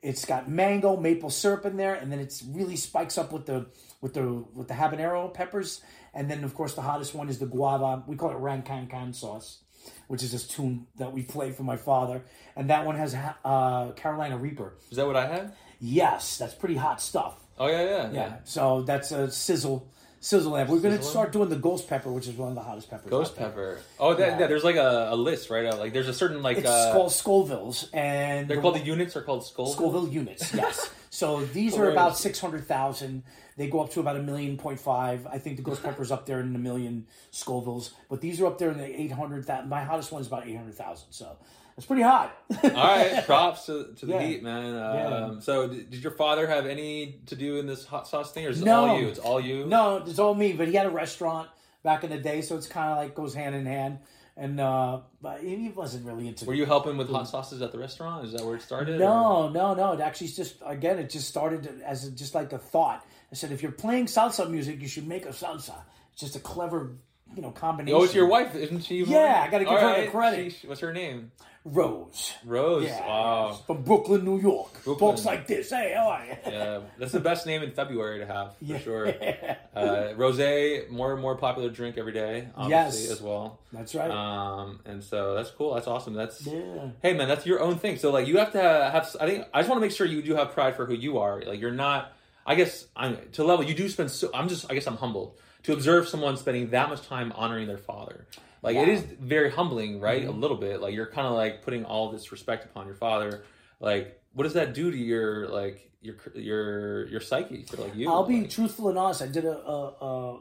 [0.00, 3.66] It's got mango maple syrup in there and then it's really spikes up with the
[4.00, 5.80] with the with the habanero peppers.
[6.14, 8.04] And then of course the hottest one is the guava.
[8.06, 9.58] We call it Ran Kan Kan sauce
[10.06, 12.22] which is this tune that we play for my father.
[12.56, 14.74] And that one has uh, carolina reaper.
[14.90, 15.52] Is that what I had?
[15.80, 17.36] yes that's pretty hot stuff.
[17.58, 20.68] Oh yeah, yeah, yeah, so that's a sizzle, sizzle lamp.
[20.70, 23.10] We're gonna start doing the ghost pepper, which is one of the hottest peppers.
[23.10, 23.48] Ghost out there.
[23.48, 23.80] pepper.
[24.00, 24.38] Oh, that, Yeah.
[24.40, 24.46] yeah.
[24.46, 25.66] There's like a, a list, right?
[25.66, 28.80] Uh, Like there's a certain like It's uh, called Scoville's, and they're the- called the
[28.84, 29.72] units are called Scoville.
[29.72, 30.52] Scoville units.
[30.54, 30.90] Yes.
[31.10, 33.22] So these are about six hundred thousand.
[33.56, 35.26] They go up to about a million point five.
[35.26, 38.58] I think the ghost pepper's up there in the million Scovilles, but these are up
[38.58, 39.68] there in the eight hundred thousand.
[39.68, 41.08] My hottest one is about eight hundred thousand.
[41.12, 41.36] So
[41.78, 42.36] it's pretty hot.
[42.62, 44.20] All right, props to, to the Yeah.
[44.22, 44.74] heat, man.
[44.74, 45.06] Yeah.
[45.26, 48.44] Um, So, did, did your father have any to do in this hot sauce thing,
[48.44, 48.86] or is it No.
[48.88, 49.08] all you?
[49.08, 49.64] It's all you.
[49.64, 50.52] No, it's all me.
[50.52, 51.48] But he had a restaurant
[51.82, 54.00] back in the day, so it's kind of like goes hand in hand.
[54.36, 56.44] And uh, but he wasn't really into.
[56.44, 58.24] Were you helping with hot sauces at the restaurant?
[58.24, 58.96] Is that where it started?
[58.96, 59.92] or- No, no, no.
[59.94, 63.04] It actually just again, it just started as just like a thought.
[63.32, 65.74] I said, if you're playing salsa music, you should make a salsa.
[66.12, 66.92] It's just a clever,
[67.34, 67.98] you know, combination.
[68.00, 69.04] Oh, it's your wife, isn't she?
[69.04, 70.52] Yeah, I gotta give All her the credit.
[70.52, 71.30] She- what's her name?
[71.64, 72.32] Rose.
[72.46, 72.84] Rose.
[72.86, 73.60] Yeah, Wow.
[73.66, 74.72] from Brooklyn, New York.
[74.84, 75.10] Brooklyn.
[75.10, 75.68] Talks like this.
[75.68, 76.34] Hey, how are you?
[76.50, 78.78] Yeah, that's the best name in February to have for Yeah.
[78.78, 79.06] sure.
[79.78, 83.10] Uh, rosé, more and more popular drink every day, obviously Yes.
[83.12, 83.60] as well.
[83.72, 84.10] That's right.
[84.10, 85.74] Um, and so that's cool.
[85.74, 86.14] That's awesome.
[86.14, 86.88] That's yeah.
[87.02, 87.96] hey man, that's your own thing.
[87.96, 89.16] So like you have to have.
[89.20, 91.18] I think I just want to make sure you do have pride for who you
[91.18, 91.42] are.
[91.42, 92.12] Like you're not.
[92.44, 94.10] I guess I'm to level you do spend.
[94.10, 94.68] So I'm just.
[94.68, 95.38] I guess I'm humbled
[95.68, 98.26] to observe someone spending that much time honoring their father.
[98.62, 98.94] Like it Yeah.
[98.94, 100.22] is very humbling, right?
[100.22, 100.30] Mm-hmm.
[100.30, 100.80] A little bit.
[100.80, 103.44] Like you're kind of like putting all this respect upon your father.
[103.78, 108.08] Like what does that do to your like your your your psyche for like you?
[108.10, 109.20] I'll be Like, truthful and honest.
[109.20, 110.40] I did a, a, a,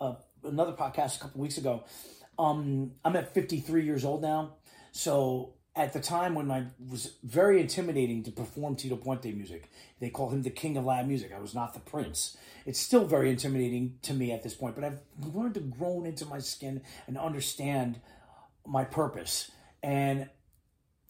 [0.00, 1.82] a another podcast a couple weeks ago.
[2.38, 4.54] Um, I'm at 53 years old now,
[4.92, 10.10] so at the time when I was very intimidating to perform Tito Puente music, they
[10.10, 11.32] call him the king of Latin music.
[11.32, 12.36] I was not the prince.
[12.66, 14.98] It's still very intimidating to me at this point, but I've
[15.32, 18.00] learned to groan into my skin and understand
[18.66, 19.52] my purpose.
[19.80, 20.28] And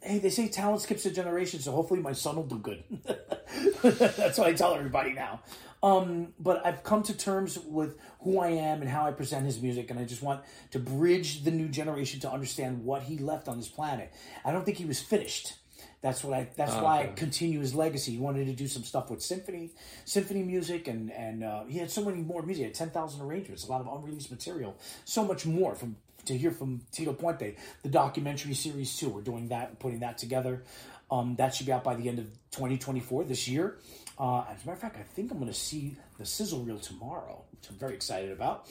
[0.02, 2.84] hey, they say talent skips a generation, so hopefully my son will do good.
[3.82, 5.40] That's what I tell everybody now.
[5.82, 9.62] Um, but I've come to terms with who I am and how I present his
[9.62, 13.46] music, and I just want to bridge the new generation to understand what he left
[13.46, 14.12] on this planet.
[14.44, 15.54] I don't think he was finished.
[16.00, 16.48] That's what I.
[16.56, 18.12] That's why I continue his legacy.
[18.12, 19.70] He wanted to do some stuff with symphony,
[20.04, 22.58] symphony music, and and uh, he had so many more music.
[22.58, 26.36] He had ten thousand arrangements, a lot of unreleased material, so much more from to
[26.36, 27.56] hear from Tito Puente.
[27.82, 29.08] The documentary series too.
[29.08, 30.62] We're doing that, and putting that together.
[31.10, 33.78] Um, that should be out by the end of 2024 this year.
[34.18, 36.78] Uh, as a matter of fact, I think I'm going to see the sizzle reel
[36.78, 38.66] tomorrow, which I'm very excited about.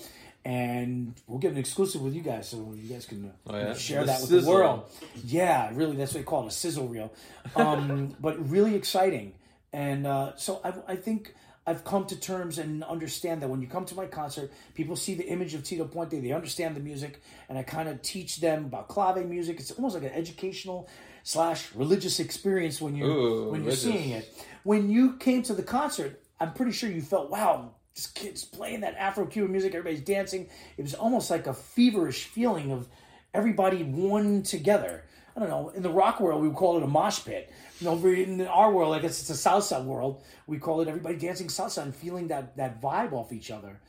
[0.46, 3.74] And we'll get an exclusive with you guys, so you guys can uh, Oh, yeah?
[3.74, 4.84] share The that with the world.
[5.26, 7.12] Yeah, really, that's what they call it, a sizzle reel.
[7.56, 9.34] Um, but really exciting.
[9.74, 11.34] And uh, so I, I think
[11.66, 15.16] I've come to terms and understand that when you come to my concert, people see
[15.16, 18.66] the image of Tito Puente, they understand the music, and I kind of teach them
[18.66, 19.60] about clave music.
[19.60, 20.88] It's almost like an educational
[21.28, 23.82] slash religious experience when you're Ooh, when you're religious.
[23.82, 24.34] seeing it.
[24.64, 28.80] When you came to the concert, I'm pretty sure you felt, wow, this kid's playing
[28.80, 30.48] that Afro-Cuban music, everybody's dancing.
[30.78, 32.88] It was almost like a feverish feeling of
[33.34, 35.04] everybody one together.
[35.36, 35.68] I don't know.
[35.76, 37.52] In the rock world, we would call it a mosh pit.
[37.86, 40.24] Over in our world, I guess it's a salsa world.
[40.48, 43.82] We call it everybody dancing salsa and feeling that that vibe off each other.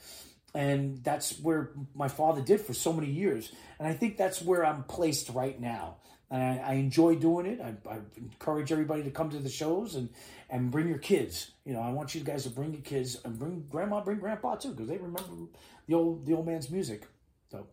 [0.56, 3.52] And that's where my father did for so many years.
[3.78, 5.98] And I think that's where I'm placed right now.
[6.30, 7.60] And I, I enjoy doing it.
[7.60, 10.10] I, I encourage everybody to come to the shows and
[10.50, 11.52] and bring your kids.
[11.64, 14.56] You know, I want you guys to bring your kids and bring grandma, bring grandpa
[14.56, 15.48] too, because they remember
[15.86, 17.06] the old the old man's music.
[17.50, 17.66] So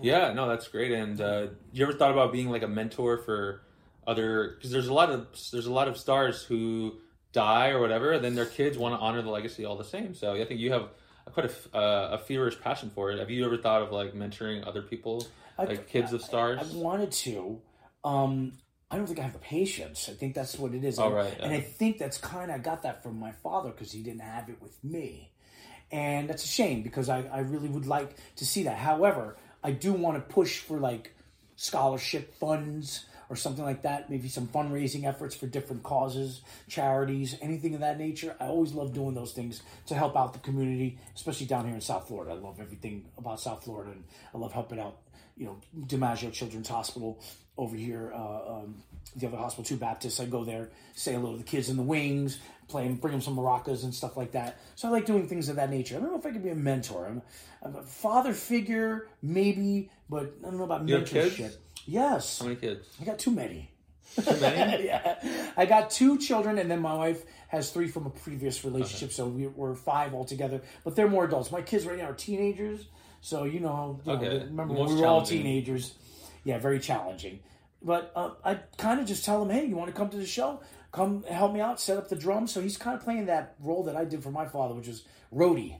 [0.00, 0.92] Yeah, no, that's great.
[0.92, 3.62] And uh, you ever thought about being like a mentor for
[4.06, 4.54] other?
[4.56, 6.94] Because there's a lot of there's a lot of stars who
[7.32, 10.14] die or whatever, and then their kids want to honor the legacy all the same.
[10.14, 10.88] So I think you have
[11.32, 13.18] quite a, uh, a feverish passion for it.
[13.18, 15.26] Have you ever thought of like mentoring other people,
[15.64, 16.58] like kids of stars?
[16.60, 17.60] I wanted to.
[18.04, 18.52] Um,
[18.90, 20.08] I don't think I have the patience.
[20.08, 20.98] I think that's what it is.
[20.98, 21.06] And-
[21.40, 21.58] And yeah.
[21.58, 24.48] I think that's kind of I got that from my father because he didn't have
[24.48, 25.30] it with me,
[25.92, 28.78] and that's a shame because I, I really would like to see that.
[28.78, 31.14] However, I do want to push for like
[31.56, 34.10] scholarship funds or something like that.
[34.10, 38.34] Maybe some fundraising efforts for different causes, charities, anything of that nature.
[38.40, 41.80] I always love doing those things to help out the community, especially down here in
[41.80, 42.32] South Florida.
[42.32, 44.02] I love everything about South Florida, and
[44.34, 44.96] I love helping out.
[45.40, 47.18] You know, DiMaggio Children's Hospital
[47.56, 48.74] over here, uh, um,
[49.16, 50.20] the other hospital, Two Baptists.
[50.20, 53.22] I go there, say hello to the kids in the wings, play and bring them
[53.22, 54.58] some maracas and stuff like that.
[54.76, 55.96] So I like doing things of that nature.
[55.96, 57.06] I don't know if I could be a mentor.
[57.06, 57.22] I'm,
[57.62, 61.34] I'm a father figure, maybe, but I don't know about You mentorship.
[61.36, 61.58] kids?
[61.86, 62.38] Yes.
[62.38, 62.86] How many kids?
[63.00, 63.70] I got too many.
[64.14, 64.84] Too many?
[64.86, 69.12] yeah, I got two children, and then my wife has three from a previous relationship,
[69.12, 70.60] so we, we're five altogether.
[70.84, 71.50] But they're more adults.
[71.50, 72.86] My kids right now are teenagers,
[73.20, 75.94] so you know, you know, remember Most when we were all teenagers?
[76.44, 77.40] Yeah, very challenging.
[77.82, 80.26] But uh, I kind of just tell him, hey, you want to come to the
[80.26, 80.60] show?
[80.92, 82.52] Come help me out, set up the drums.
[82.52, 85.04] So he's kind of playing that role that I did for my father, which was
[85.32, 85.76] roadie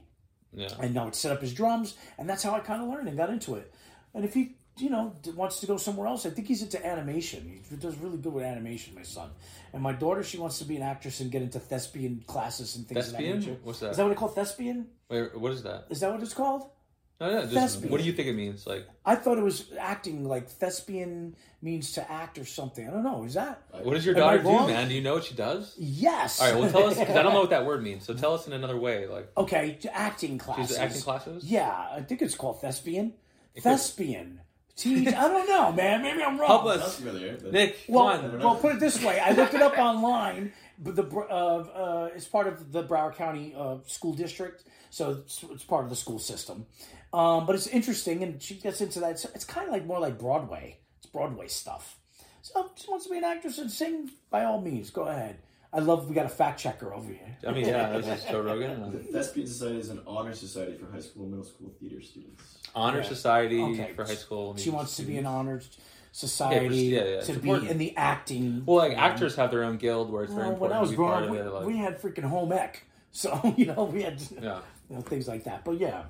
[0.53, 0.69] Yeah.
[0.79, 3.17] and now it's set up his drums, and that's how I kind of learned and
[3.17, 3.73] got into it.
[4.13, 7.61] And if he, you know, wants to go somewhere else, I think he's into animation.
[7.69, 9.29] He does really good with animation, my son.
[9.73, 12.87] And my daughter, she wants to be an actress and get into thespian classes and
[12.87, 13.37] things Thespian?
[13.37, 13.59] of that nature.
[13.63, 13.91] What's that?
[13.91, 14.87] Is that what they call thespian?
[15.09, 15.85] Wait, what is that?
[15.89, 16.69] Is that what it's called?
[17.21, 18.65] No, yeah, just what do you think it means?
[18.65, 22.87] Like, I thought it was acting, like thespian means to act or something.
[22.87, 23.23] I don't know.
[23.25, 23.61] Is that?
[23.83, 24.87] what does your daughter do, man?
[24.89, 25.75] Do you know what she does?
[25.77, 26.41] Yes.
[26.41, 28.05] All right, well, tell us because I don't know what that word means.
[28.07, 29.05] So tell us in another way.
[29.05, 30.69] Like, okay, acting classes.
[30.69, 31.43] she's acting classes.
[31.43, 33.13] Yeah, I think it's called thespian.
[33.55, 34.41] Thespian.
[34.83, 36.01] I don't know, man.
[36.01, 36.47] Maybe I'm wrong.
[36.47, 37.37] Help Sounds us, familiar.
[37.39, 37.85] but- Nick.
[37.85, 38.39] Come Well, on.
[38.39, 40.53] well, put it this way: I looked it up online.
[40.83, 45.11] But the Br- uh, uh, it's part of the Broward County uh, School District, so
[45.11, 46.65] it's, it's part of the school system.
[47.13, 49.11] Um, but it's interesting, and she gets into that.
[49.11, 50.79] It's, it's kind of like more like Broadway.
[50.97, 51.97] It's Broadway stuff.
[52.41, 54.09] So if she wants to be an actress and sing.
[54.31, 55.37] By all means, go ahead.
[55.73, 57.37] I love we got a fact checker over here.
[57.47, 58.91] I mean, yeah, this is Joe Rogan.
[58.91, 62.57] The Thespian Society is an honor society for high school and middle school theater students.
[62.75, 63.07] Honor Yeah.
[63.07, 63.93] Society Okay.
[63.95, 64.57] for high school.
[64.57, 65.77] She wants to be an students.
[66.11, 67.71] Society yeah, yeah, to it's be important.
[67.71, 68.63] in the acting.
[68.65, 71.25] Well, like actors have their own guild where it's very Well, when I was growing
[71.25, 71.41] up, we.
[71.41, 74.59] Like, we had freaking home ec, so you know we had yeah.
[74.89, 75.63] you know, things like that.
[75.63, 76.03] But yeah,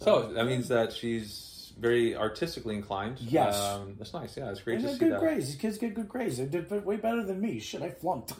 [0.00, 3.20] So that means that she's very artistically inclined.
[3.20, 3.56] Yes.
[3.58, 4.36] um, that's nice.
[4.36, 5.20] Yeah, it's great and to see good that.
[5.20, 5.46] grades.
[5.46, 6.38] These kids get good grades.
[6.38, 7.58] They did way better than me.
[7.58, 8.32] Shit, I flunked.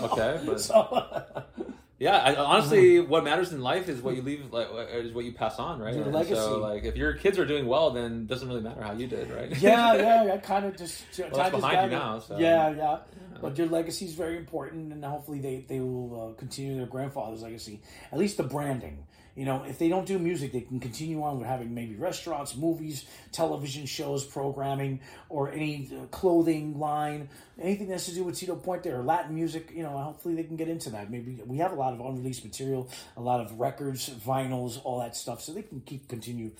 [0.00, 1.24] Okay, but so
[2.02, 5.30] yeah, I, honestly, what matters in life is what you leave, like, is what you
[5.32, 5.94] pass on, right?
[5.94, 6.34] Your And legacy.
[6.34, 9.06] So, like, if your kids are doing well, then it doesn't really matter how you
[9.06, 9.56] did, right?
[9.60, 12.98] yeah, yeah, I kind of just time that's just behind you now, so- Yeah, yeah.
[13.40, 17.42] But your legacy is very important, and hopefully they they will uh, continue their grandfather's
[17.42, 17.80] legacy.
[18.12, 19.04] At least the branding.
[19.34, 22.54] You know, if they don't do music, they can continue on with having maybe restaurants,
[22.54, 28.36] movies, television shows, programming, or any uh, clothing line, anything that has to do with
[28.36, 29.72] Tito Puente or Latin music.
[29.74, 31.10] You know, hopefully they can get into that.
[31.10, 35.16] Maybe we have a lot of unreleased material, a lot of records, vinyls, all that
[35.16, 36.50] stuff, so they can keep continue,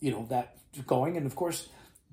[0.00, 0.56] you know, that
[0.86, 1.16] going.
[1.16, 1.68] And of course,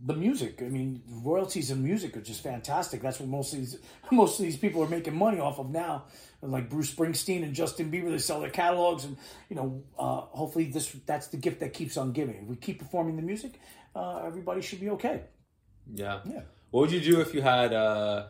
[0.06, 0.62] the music.
[0.62, 3.02] I mean, royalties in music are just fantastic.
[3.02, 3.78] That's what most of these
[4.12, 6.06] most of these people are making money off of now.
[6.42, 9.18] Like Bruce Springsteen and Justin Bieber, they sell their catalogs, and
[9.50, 12.36] you know, uh, hopefully this that's the gift that keeps on giving.
[12.36, 13.60] If we keep performing the music,
[13.96, 15.22] uh, everybody should be okay.
[15.92, 16.20] Yeah.
[16.26, 16.42] Yeah.
[16.70, 18.28] What would you do if you had uh,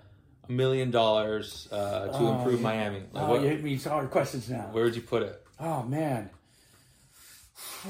[0.48, 3.04] a million dollars uh, to improve Miami?
[3.12, 4.70] Like, Oh, what- you hit me with hard questions now.
[4.72, 5.44] where would you put it?
[5.60, 6.30] Oh man.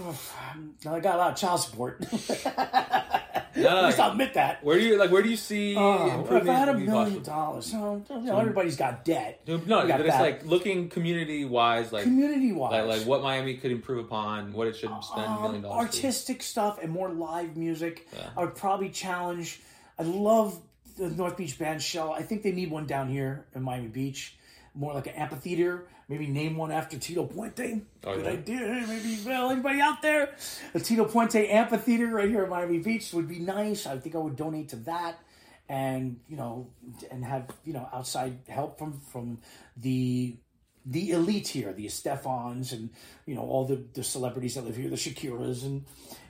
[0.86, 2.04] I got a lot of child support.
[3.64, 4.64] No, At least I'll admit that.
[4.64, 5.10] Where do you like?
[5.12, 7.20] Where do you see Oh, if I had a million possible?
[7.22, 9.42] dollars, so you know, everybody's got debt.
[9.48, 10.22] No, We but it's that.
[10.22, 14.68] like looking community wise, like Community wise, like, like what Miami could improve upon, what
[14.68, 15.90] it should spend a million um, dollars.
[15.92, 15.98] to.
[15.98, 18.08] artistic stuff and more live music.
[18.14, 18.30] Yeah.
[18.38, 19.60] I would probably challenge.
[20.00, 20.60] I love
[20.98, 22.12] the North Beach Band Shell.
[22.12, 24.36] I think they need one down here in Miami Beach,
[24.78, 25.88] more like an amphitheater.
[26.08, 27.82] Maybe name one after Tito Puente.
[28.06, 28.32] Oh, Good yeah.
[28.32, 28.86] idea.
[28.88, 30.36] Maybe well, anybody out there?
[30.74, 33.86] The Tito Puente Amphitheater right here at Miami Beach would be nice.
[33.86, 35.20] I think I would donate to that.
[35.68, 36.70] And you know,
[37.12, 39.40] and have you know outside help from from
[39.76, 40.38] the
[40.86, 42.90] the elite here, the Estefans and
[43.26, 45.84] you know all the, the celebrities that live here, the Shakiras, and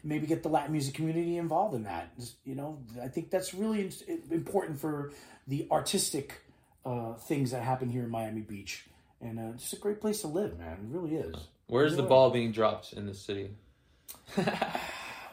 [0.04, 2.12] maybe get the Latin music community involved in that.
[2.46, 3.92] You know, I think that's really
[4.32, 5.12] important for
[5.48, 6.42] the artistic
[6.88, 8.86] uh, things that happen here in Miami Beach,
[9.20, 10.74] and uh, just a great place to live, man.
[10.74, 11.36] It really is.
[11.68, 13.52] Where's the ball being dropped in the city?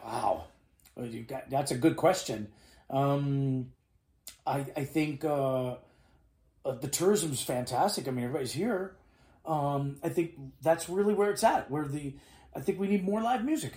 [0.05, 0.43] Wow,
[1.27, 2.49] got, that's a good question.
[2.91, 3.71] Um,
[4.45, 5.77] I I think uh,
[6.63, 8.07] uh, the tourism's fantastic.
[8.07, 8.95] I mean, everybody's here.
[9.47, 11.71] Um, I think that's really where it's at.
[11.71, 12.13] Where the
[12.55, 13.73] I think we need more live music.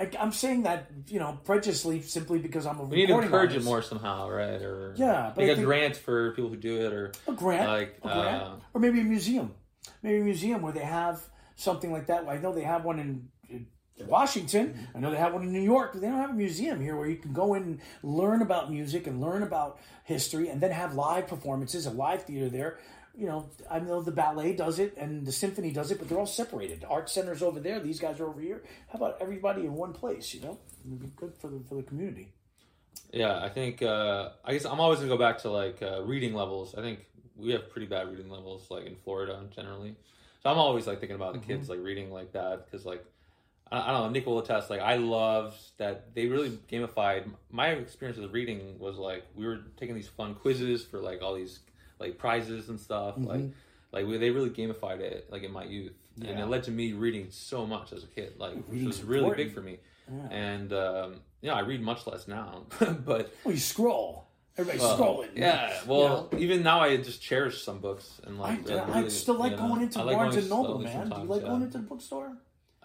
[0.00, 3.54] I, I'm saying that you know prejudiciously simply because I'm a We need to encourage
[3.54, 4.60] it more somehow, right?
[4.62, 8.08] Or Yeah, but a grant for people who do it, or a grant, like, a
[8.08, 9.54] grant, uh, or maybe a museum,
[10.02, 12.28] maybe a museum where they have something like that.
[12.28, 13.66] I know they have one in, in
[14.06, 14.88] Washington.
[14.94, 15.92] I know they have one in New York.
[15.92, 18.70] But they don't have a museum here where you can go in and learn about
[18.70, 22.78] music and learn about history, and then have live performances, a live theater there.
[23.18, 26.20] You know, I know the ballet does it and the symphony does it, but they're
[26.20, 26.84] all separated.
[26.88, 27.80] Art center's over there.
[27.80, 28.62] These guys are over here.
[28.90, 30.32] How about everybody in one place?
[30.34, 32.32] You know, it'd be good for the for the community.
[33.12, 33.40] yeah.
[33.42, 36.76] I think uh, I guess I'm always gonna go back to like uh, reading levels.
[36.76, 37.00] I think
[37.36, 39.96] we have pretty bad reading levels, like in Florida generally.
[40.42, 41.50] So I'm always like thinking about the Mm-hmm.
[41.50, 43.04] kids like reading like that because like
[43.72, 44.10] I, I don't know.
[44.10, 44.70] Nick will attest.
[44.70, 47.28] Like I loved that they really gamified.
[47.50, 51.34] My experience with reading was like we were taking these fun quizzes for like all
[51.34, 51.58] these
[51.98, 53.14] like prizes and stuff.
[53.16, 53.46] Like
[53.92, 56.40] like we, they really gamified it like in my youth, and Mm-hmm.
[56.40, 58.34] It led to me reading so much as a kid.
[58.38, 59.48] Like which was really important.
[59.48, 59.78] big for me.
[60.30, 64.24] And um, you know, I read much less now, but Well, you scroll.
[64.56, 65.28] Everybody's uh, scrolling.
[65.36, 65.72] yeah.
[65.86, 68.70] Well, even now I just cherish some books and I, like.
[68.70, 71.08] I really, still like you know, going into like Barnes and Noble, man.
[71.08, 71.48] Do you like yeah.
[71.48, 72.36] going into the bookstore?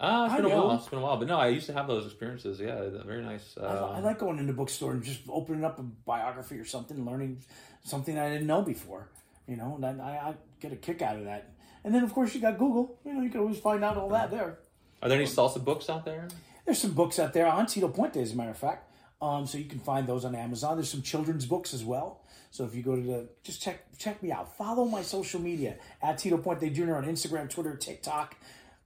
[0.06, 0.76] Ah, it's I been a while.
[0.76, 2.60] It's been a while, but no, I used to have those experiences.
[2.60, 3.56] Yeah, very nice.
[3.60, 7.04] I, Uh, I like going into bookstore and just opening up a biography or something,
[7.04, 7.42] learning
[7.84, 9.08] something I didn't know before.
[9.46, 11.50] You know, and I, I get a kick out of that.
[11.84, 12.98] And then, of course, you got Google.
[13.04, 14.58] You know, you can always find out all that there.
[15.02, 16.28] Are there any salsa books out there?
[16.64, 18.90] There's some books out there on Tito Puente, as a matter of fact.
[19.20, 20.76] Um, so you can find those on Amazon.
[20.76, 22.20] There's some children's books as well.
[22.50, 24.56] So if you go to the, just check check me out.
[24.56, 26.94] Follow my social media at Tito Puente Jr.
[26.94, 28.36] on Instagram, Twitter, TikTok.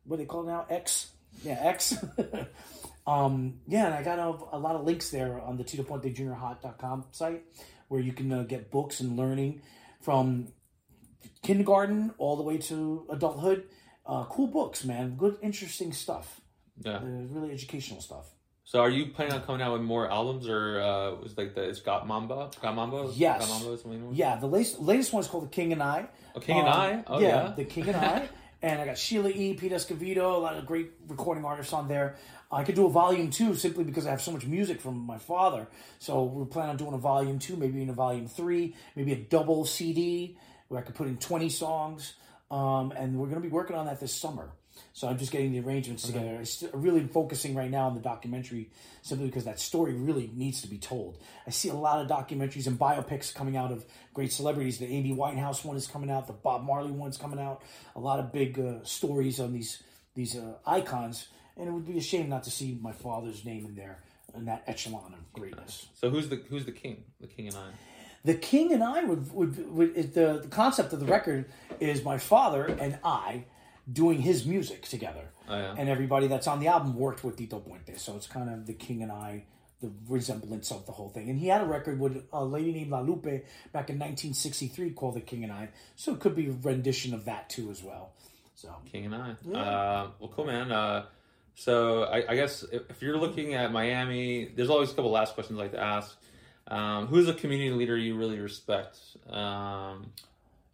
[0.08, 0.66] What do they call it now?
[0.68, 1.10] X.
[1.44, 1.96] Yeah, X.
[3.06, 7.42] um, yeah, and I got a, a lot of links there on the TitoPuenteJr.hot.com site
[7.88, 9.62] where you can uh, get books and learning
[10.00, 10.48] from
[11.42, 13.64] kindergarten all the way to adulthood.
[14.06, 15.16] Uh, cool books, man.
[15.16, 16.40] Good, interesting stuff.
[16.84, 16.96] Yeah.
[16.96, 18.26] Uh, really educational stuff.
[18.64, 21.62] So are you planning on coming out with more albums, or uh, was like the
[21.62, 23.10] it's got Mamba, got Mambo?
[23.12, 23.40] Yes.
[23.40, 24.12] got Mambo is something more?
[24.12, 26.06] Yeah, the latest latest one is called The King and I.
[26.34, 27.04] Oh, King and Um, I?
[27.06, 27.54] Oh, yeah.
[27.56, 28.28] The King and I.
[28.62, 32.16] and I got Sheila E., Pete Escovedo, a lot of great recording artists on there.
[32.50, 35.18] I could do a volume two simply because I have so much music from my
[35.18, 35.68] father.
[35.98, 39.16] So we're planning on doing a volume two, maybe in a volume three, maybe a
[39.16, 40.36] double CD
[40.68, 42.14] where I could put in 20 songs.
[42.50, 44.50] Um, and we're going to be working on that this summer.
[44.92, 46.38] So I'm just getting the arrangements together.
[46.74, 48.70] I'm really focusing right now on the documentary
[49.02, 51.18] simply because that story really needs to be told.
[51.46, 54.78] I see a lot of documentaries and biopics coming out of great celebrities.
[54.78, 56.26] The Amy Winehouse one is coming out.
[56.26, 57.62] The Bob Marley one's coming out.
[57.96, 59.82] A lot of big uh, stories on these
[60.14, 63.64] these uh, icons, and it would be a shame not to see my father's name
[63.66, 64.02] in there
[64.34, 65.86] in that echelon of greatness.
[65.94, 67.04] So who's the who's the king?
[67.20, 67.70] The king and I.
[68.24, 71.46] The King and I would would, would it- the the concept of the record
[71.78, 73.44] is my father and I
[73.90, 75.30] doing his music together.
[75.48, 75.74] Oh, yeah.
[75.76, 77.98] And everybody that's on the album worked with Tito Puente.
[77.98, 79.44] So it's kind of the King and I,
[79.80, 81.30] the resemblance of the whole thing.
[81.30, 83.24] And he had a record with a lady named La Lupe
[83.72, 85.70] back in 1963 called The King and I.
[85.96, 88.12] So it could be a rendition of that too as well.
[88.54, 89.30] So King and I.
[89.30, 90.72] Uh, well, cool, man.
[90.72, 91.06] Uh,
[91.54, 95.34] so I, I guess if, if you're looking at Miami, there's always a couple last
[95.34, 96.16] questions I like to ask.
[96.66, 98.98] Um, who's a community leader you really respect?
[99.30, 100.12] Um,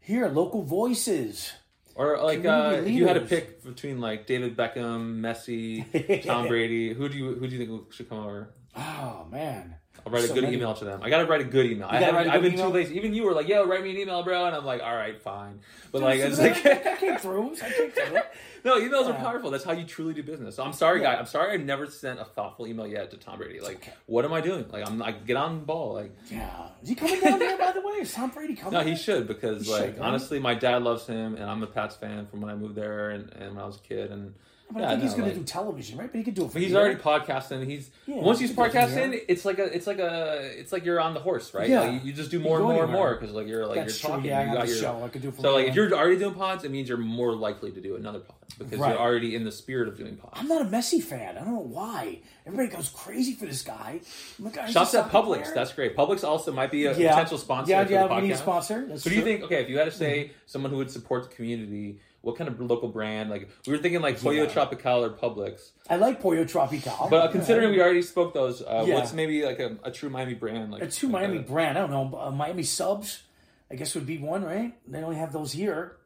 [0.01, 1.53] here, local voices.
[1.95, 6.93] Or like uh, if you had to pick between like David Beckham, Messi, Tom Brady,
[6.93, 8.55] who do you who do you think should come over?
[8.77, 9.77] Oh man.
[10.07, 10.57] I'll write a good many.
[10.57, 11.01] email to them.
[11.03, 11.87] I gotta write a good email.
[11.89, 12.97] I gotta haven't, write a I've been too lazy.
[12.97, 15.19] Even you were like, "Yo, write me an email, bro," and I'm like, "All right,
[15.21, 15.61] fine."
[15.93, 17.55] But like, it's I, like, I came through.
[17.63, 18.19] I came through.
[18.65, 19.51] no, emails are powerful.
[19.51, 20.57] That's how you truly do business.
[20.57, 21.15] So I'm sorry, Yeah.
[21.15, 21.21] guy.
[21.21, 23.61] I'm sorry I've never sent a thoughtful email yet to Tom Brady.
[23.61, 24.67] Like, what am I doing?
[24.71, 25.95] Like, I'm like, get on the ball.
[25.95, 26.51] Like, Yeah.
[26.83, 27.95] Is he coming down there, by the way?
[27.95, 28.75] Is Tom Brady coming?
[28.75, 28.97] no, he there?
[28.99, 32.27] should because He like should, honestly, my dad loves him, and I'm a Pats fan
[32.27, 34.11] from when I moved there and, and when I was a kid.
[34.11, 34.35] And
[34.71, 36.11] But yeah, I think he's no, going like- to do television, right?
[36.11, 36.53] But he could do it.
[36.53, 37.67] For he's already podcasting.
[37.67, 41.01] He's Yeah, once he's he podcasting, it's like a, it's like a, it's like you're
[41.01, 41.69] on the horse, right?
[41.69, 41.81] Yeah.
[41.81, 44.09] Like, you just do more and more and more because like you're like That's you're
[44.09, 44.17] true.
[44.17, 44.31] talking.
[44.31, 46.19] Yeah, I you got a your, show I could do so like if you're already
[46.19, 48.91] doing pods, it means you're more likely to do another pod because Right.
[48.91, 50.33] you're already in the spirit of doing pods.
[50.35, 51.37] I'm not a Messi fan.
[51.37, 52.21] I don't know why.
[52.47, 54.01] Everybody goes crazy for this guy.
[54.39, 55.53] Like, he's Shouts at Publix.
[55.55, 55.97] That's great.
[55.97, 57.11] Publix also might be a yeah.
[57.11, 58.87] potential sponsor Yeah, yeah, we need a sponsor.
[58.87, 59.45] That's Who do you think?
[59.45, 59.99] Okay, if you had to hmm.
[59.99, 63.31] say someone who would support the community, what kind of local brand?
[63.31, 64.47] Like we were thinking, like Pollo Yeah.
[64.47, 65.71] Tropical or Publix.
[65.89, 67.09] I like Pollo Tropical.
[67.11, 68.95] But uh, considering we already spoke those, uh, Yeah.
[68.95, 70.73] what's maybe like a, a true Miami brand?
[70.73, 71.79] Like a true like Miami a- brand.
[71.79, 72.19] I don't know.
[72.19, 73.23] Uh, Miami subs,
[73.71, 74.75] I guess would be one, right?
[74.91, 75.97] They only have those here.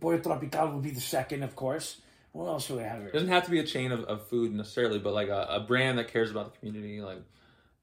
[0.00, 2.00] Pollo Tropical would be the second, of course.
[2.32, 3.10] What else do they have It here?
[3.12, 5.98] doesn't have to be a chain of, of food necessarily, but like a, a brand
[5.98, 7.00] that cares about the community.
[7.02, 7.18] Like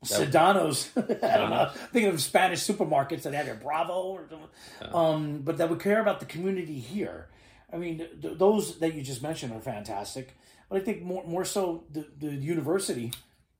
[0.05, 0.89] Sedano's.
[0.95, 1.69] I don't know.
[1.91, 4.95] Thinking of Spanish supermarkets that have their Bravo or something.
[4.95, 7.27] Um, but that would care about the community here.
[7.71, 10.35] I mean, th- th- those that you just mentioned are fantastic.
[10.69, 13.11] But I think more more so the, the university,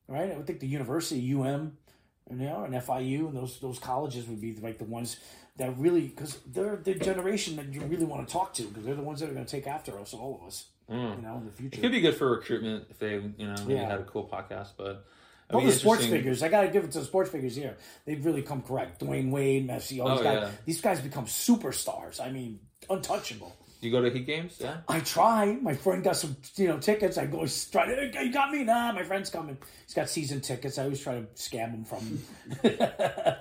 [0.07, 0.31] right?
[0.31, 1.77] I would think the university, UM,
[2.29, 5.17] and, you know, and FIU, and those those colleges would be like the ones
[5.57, 8.95] that really because they're the generation that you really want to talk to because they're
[8.95, 11.45] the ones that are going to take after us, all of us, you know, in
[11.45, 11.79] the future.
[11.79, 13.89] it could be good for recruitment if they, you know, maybe Yeah.
[13.89, 14.69] had a cool podcast.
[14.77, 15.05] But
[15.51, 17.77] All the sports figures, I gotta give it to the sports figures here.
[18.05, 19.01] They've really come correct.
[19.01, 20.41] Dwyane Wade, Messi, all these Oh, guys.
[20.43, 20.51] yeah.
[20.65, 22.19] These guys become superstars.
[22.19, 23.55] I mean, untouchable.
[23.79, 24.77] You go to Heat games, yeah.
[24.87, 25.53] I try.
[25.61, 27.17] My friend got some, you know, tickets.
[27.17, 28.09] I go try to.
[28.11, 28.63] "Hey, You got me?
[28.63, 29.57] Nah, my friend's coming.
[29.85, 30.77] He's got season tickets.
[30.79, 32.19] I always try to scam him from.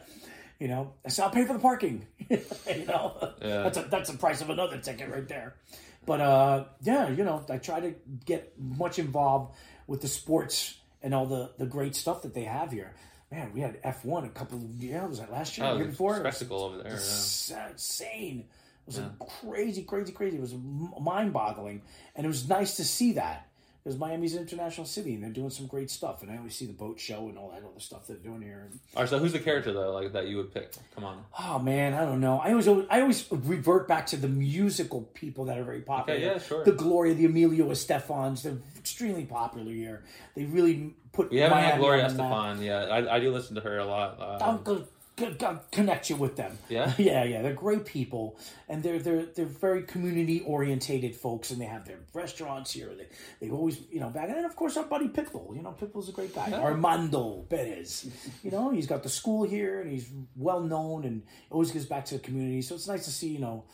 [0.59, 2.07] you know, I said I'll pay for the parking.
[2.29, 2.39] you
[2.87, 3.63] know, Yeah.
[3.63, 5.57] that's a that's the price of another ticket right there.
[6.05, 9.55] But uh, yeah, you know, I try to get much involved
[9.87, 12.95] with the sports and all the the great stuff that they have here.
[13.31, 15.67] Man, we had F one a couple of yeah, was that last year?
[15.67, 16.17] Oh, the year before?
[16.21, 16.93] spectacle over there.
[16.93, 17.69] Yeah.
[17.73, 18.45] Insane.
[18.89, 19.03] It was
[19.41, 20.37] crazy, crazy, crazy.
[20.37, 20.55] It was
[21.01, 21.83] mind boggling.
[22.15, 23.49] And it was nice to see that
[23.87, 26.23] because Miami's an international city and they're doing some great stuff.
[26.23, 28.67] And I always see the boat show and all that other stuff they're doing here.
[28.69, 30.73] And, All right, so who's the character though, like that you would pick?
[30.95, 31.23] Come on.
[31.39, 32.41] oh man, I don't know.
[32.41, 36.19] I always, I always revert back to the musical people that are very popular.
[36.19, 36.65] Okay, yeah, sure.
[36.65, 40.03] The Gloria, the Emilio Estefans, they're extremely popular here.
[40.35, 41.31] They really put.
[41.31, 42.23] We haven't had Miami Gloria on the.
[42.25, 42.91] Estefan yet.
[42.91, 44.17] I, I do listen to her a lot.
[44.21, 44.85] Uh, go, go
[45.17, 46.59] connect you with them.
[46.69, 46.93] Yeah?
[46.99, 47.43] yeah, yeah.
[47.43, 48.39] They're great people,
[48.69, 52.91] and they're they're they're very community orientated folks, and they have their restaurants here.
[52.95, 53.07] They
[53.41, 55.57] they've always you know back, and then of course our buddy Pitbull.
[55.57, 56.53] You know, Pitbull's a great guy.
[56.53, 58.11] Armando Perez.
[58.43, 62.05] you know, he's got the school here, and he's well known, and always gives back
[62.07, 62.63] to the community.
[62.63, 63.65] So it's nice to see you know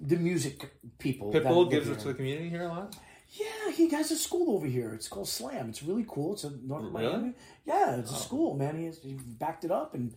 [0.00, 1.32] the music people.
[1.32, 1.94] Pitbull gives here.
[1.94, 2.96] it to the community here a lot.
[3.32, 4.92] Yeah, he has a school over here.
[4.92, 5.68] It's called Slam.
[5.68, 6.32] It's really cool.
[6.32, 7.06] It's in North Really?
[7.06, 7.32] Miami.
[7.64, 8.18] Yeah, it's a oh.
[8.18, 8.76] school, man.
[8.76, 10.12] He, has, he backed it up, and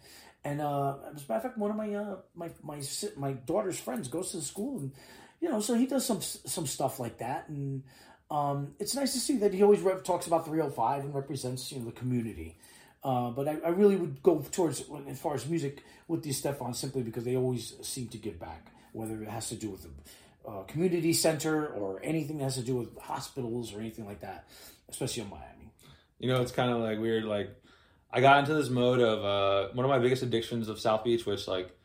[0.46, 2.82] and uh, as a matter of fact, one of my uh, my my
[3.16, 4.92] my daughter's friends goes to the school, and
[5.40, 7.84] you know, so he does some some stuff like that, and
[8.30, 11.80] um, it's nice to see that he always rep- talks about 305 and represents you
[11.80, 12.58] know the community.
[13.04, 16.74] Uh, but I, I really would go towards as far as music with the Estefan
[16.74, 20.50] simply because they always seem to give back, whether it has to do with the
[20.50, 24.48] uh, community center or anything that has to do with hospitals or anything like that,
[24.90, 25.72] especially in Miami.
[26.20, 27.26] You know, it's kind of like weird.
[27.26, 27.50] Like,
[28.16, 31.26] I got into this mode of uh, one of my biggest addictions of South Beach,
[31.26, 31.76] which like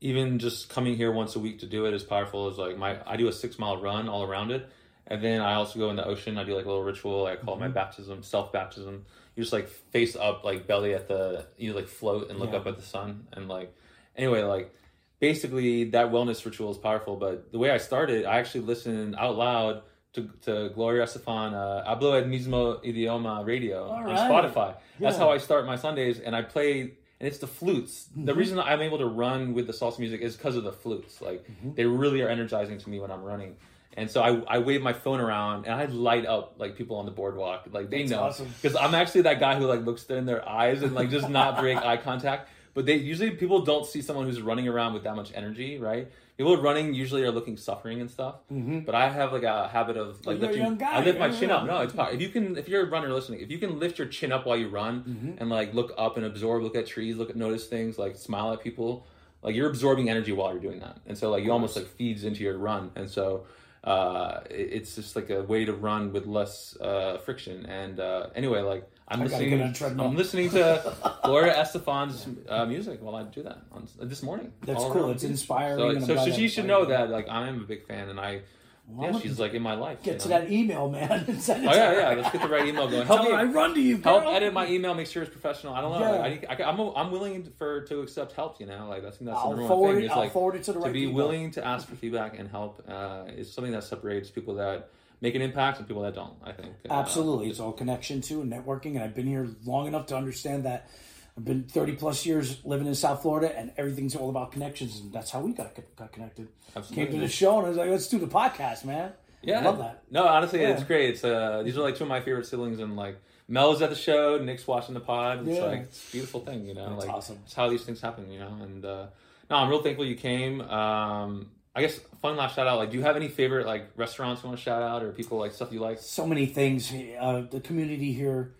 [0.00, 2.48] even just coming here once a week to do it is powerful.
[2.48, 4.66] Is like my I do a six mile run all around it,
[5.06, 6.38] and then I also go in the ocean.
[6.38, 7.26] I do like a little ritual.
[7.26, 9.04] I call it my baptism, self baptism.
[9.36, 12.60] You just like face up, like belly at the you like float and look Yeah.
[12.60, 13.74] up at the sun, and like
[14.16, 14.74] anyway, like
[15.20, 17.16] basically that wellness ritual is powerful.
[17.16, 19.82] But the way I started, I actually listened out loud
[20.14, 24.30] to, to Gloria Estefan, uh, Hablemos el mismo idioma radio on right.
[24.30, 24.74] Spotify.
[25.00, 28.08] That's how I start my Sundays, and I play, and it's the flutes.
[28.12, 28.24] Mm-hmm.
[28.26, 31.20] The reason I'm able to run with the salsa music is because of the flutes.
[31.20, 31.74] Like Mm-hmm.
[31.74, 33.56] they really are energizing to me when I'm running.
[33.96, 37.04] And so I, I wave my phone around and I light up like people on
[37.04, 37.68] the boardwalk.
[37.72, 38.48] Like they That's know awesome.
[38.60, 41.60] because I'm actually that guy who like looks in their eyes and like just not
[41.60, 42.48] break eye contact.
[42.74, 46.10] But they usually people don't see someone who's running around with that much energy, right?
[46.36, 48.36] People running usually are looking suffering and stuff.
[48.52, 48.80] Mm-hmm.
[48.80, 50.76] But I have like a habit of like You're lifting.
[50.78, 51.64] guy, I lift my chin up.
[51.64, 51.94] No, it's.
[51.96, 54.44] If you can, if you're a runner listening, if you can lift your chin up
[54.46, 55.32] while you run Mm-hmm.
[55.38, 58.52] and like look up and absorb, look at trees, look at notice things, like smile
[58.52, 59.06] at people,
[59.42, 60.96] like you're absorbing energy while you're doing that.
[61.06, 62.90] And so like you almost like feeds into your run.
[62.96, 63.44] And so
[63.84, 67.66] uh, it's just like a way to run with less uh, friction.
[67.66, 69.50] And uh, anyway, like I'm I listening.
[69.50, 70.06] get on a treadmill.
[70.06, 70.94] I'm listening to
[71.24, 74.52] Gloria Estefan's uh, music while I do that on this morning.
[74.62, 75.10] That's cool.
[75.10, 76.00] It's inspiring.
[76.00, 78.40] So, so, so she should know that like I am a big fan, and I
[78.88, 80.02] Well, yeah, she's like in my life.
[80.02, 80.38] Get to know?
[80.40, 81.24] that email, man.
[81.48, 82.08] Oh yeah, yeah.
[82.14, 83.06] Let's get the right email going.
[83.06, 84.94] Help her I run to you, help edit my email.
[84.94, 85.74] Make sure it's professional.
[85.74, 86.14] I don't know.
[86.14, 86.22] Yeah.
[86.48, 88.58] I, I, I'm I'm willing for to accept help.
[88.58, 90.04] You know, like I think that's I'll the number one thing.
[90.04, 91.14] it- is I'll like forward it to the right To be people.
[91.14, 94.88] willing to ask for feedback and help uh, is something that separates people that
[95.24, 96.34] make an impact and people that don't.
[96.44, 98.92] I think Uh, Absolutely, it's all connection to and networking.
[98.94, 100.88] And I've been here long enough to understand that.
[101.36, 105.12] I've been 30 plus years living in South Florida, and everything's all about connections, and
[105.12, 106.46] that's how we got got connected.
[106.76, 107.04] Absolutely.
[107.06, 109.12] Came to the show, and I was like, "Let's do the podcast, man."
[109.42, 110.04] Yeah, I love that.
[110.12, 110.68] No, honestly, Yeah.
[110.74, 111.10] it's great.
[111.10, 113.16] It's uh, these are like two of my favorite siblings, and like
[113.48, 115.40] Mel's at the show, Nick's watching the pod.
[115.48, 115.64] It's Yeah.
[115.64, 116.90] like it's a beautiful thing, you know.
[116.90, 117.38] That's like awesome.
[117.44, 118.52] it's how these things happen, you know.
[118.62, 119.06] And uh,
[119.50, 120.60] no, I'm real thankful you came.
[120.60, 122.78] Um, I guess fun last shout out.
[122.78, 125.38] Like, do you have any favorite like restaurants you want to shout out, or people
[125.38, 125.98] like stuff you like?
[125.98, 126.92] So many things.
[126.92, 128.54] Uh, the community here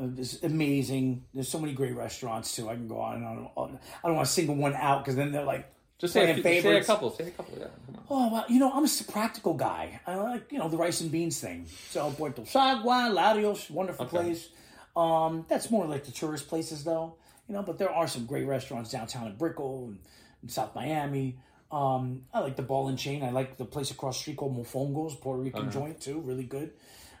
[0.00, 1.24] uh, is amazing.
[1.34, 2.68] There's so many great restaurants too.
[2.68, 3.50] I can go on and on.
[3.56, 3.78] on.
[4.04, 5.68] I don't want to single one out because then they're like
[5.98, 7.10] Just say a, few, say a couple.
[7.10, 7.58] Say a couple.
[7.58, 7.66] Yeah.
[8.08, 10.00] Oh well, you know, I'm a practical guy.
[10.06, 11.66] I like, you know, the rice and beans thing.
[11.90, 14.16] So Puerto Sagua, Larios, wonderful Okay.
[14.16, 14.48] place.
[14.96, 17.14] Um, that's more like the tourist places though,
[17.48, 19.98] you know, but there are some great restaurants downtown in Brickell and
[20.42, 21.36] in South Miami.
[21.70, 23.22] Um, I like the ball and chain.
[23.22, 26.72] I like the place across the street called Mofongos, Puerto Rican joint too, really good.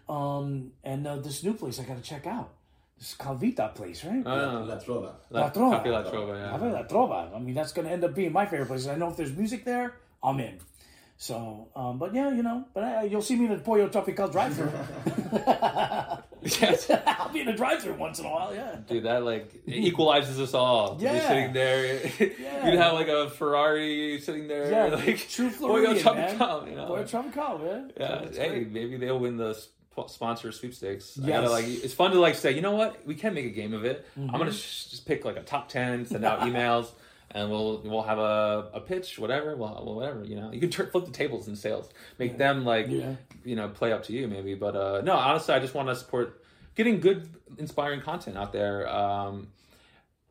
[0.08, 2.50] Um, and uh, this new place I got to check out.
[2.98, 4.26] This Calvita place, right?
[4.26, 5.14] Uh, La Trova.
[5.30, 5.76] La La, Trova.
[5.76, 6.50] Cafe La Trova, yeah.
[6.50, 7.34] Cafe La Trova.
[7.34, 8.86] I mean, that's going to end up being my favorite place.
[8.86, 10.58] I know if there's music there, I'm in.
[11.22, 14.26] So, um, but yeah, you know, but uh, you'll see me in the Pollo Tropical
[14.28, 14.72] drive-through.
[16.42, 16.90] Yes.
[17.06, 18.54] I'll be in a drive-through once in a while.
[18.54, 18.76] Yeah.
[18.88, 20.96] Dude, that like equalizes us all.
[20.98, 21.28] Yeah.
[21.28, 22.70] sitting there, yeah.
[22.70, 26.36] you'd have like a Ferrari sitting there, Yeah, like true Pollo Floridian, man.
[26.38, 26.86] Tropical, you know.
[26.86, 27.92] Pollo Tropical, man.
[28.00, 28.70] Yeah, So hey, great.
[28.72, 29.62] maybe they'll win the
[30.06, 31.18] sponsor sweepstakes.
[31.22, 33.50] I gotta like, it's fun to like say, you know what, we can make a
[33.50, 34.06] game of it.
[34.16, 34.38] I'm Mm-hmm.
[34.38, 36.86] gonna sh- just pick like a top ten, send out emails,
[37.32, 40.24] and we'll we'll have a, a pitch, whatever, well, well, whatever.
[40.24, 43.14] You know, you can tur flip the tables in sales, make them like, Yeah.
[43.44, 44.54] you know, play up to you maybe.
[44.54, 46.42] But uh, no, honestly, I just want to support
[46.74, 47.28] getting good,
[47.58, 48.88] inspiring content out there.
[48.88, 49.48] Um,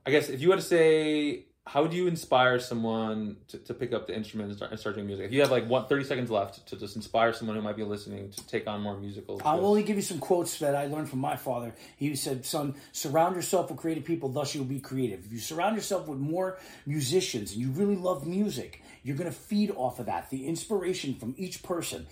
[0.06, 3.94] I guess if you had to say, how do you inspire someone to, to pick
[3.94, 5.28] up the instrument and start, and start doing music?
[5.28, 7.84] If you have like what thirty seconds left to just inspire someone who might be
[7.84, 9.40] listening to take on more musical.
[9.46, 11.76] I'll only give you some quotes that I learned from my father.
[11.96, 15.24] He said, "Son, surround yourself with creative people, thus you'll be creative.
[15.26, 16.58] If you surround yourself with more
[16.88, 20.32] musicians and you really love music, you're going to feed off of that.
[20.32, 22.08] The inspiration from each person.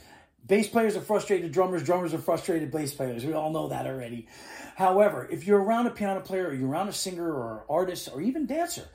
[0.45, 3.25] Bass players are frustrated drummers, drummers are frustrated bass players.
[3.25, 4.27] We all know that already.
[4.75, 8.21] However, if you're around a piano player, or you're around a singer or artist or
[8.21, 8.87] even dancer,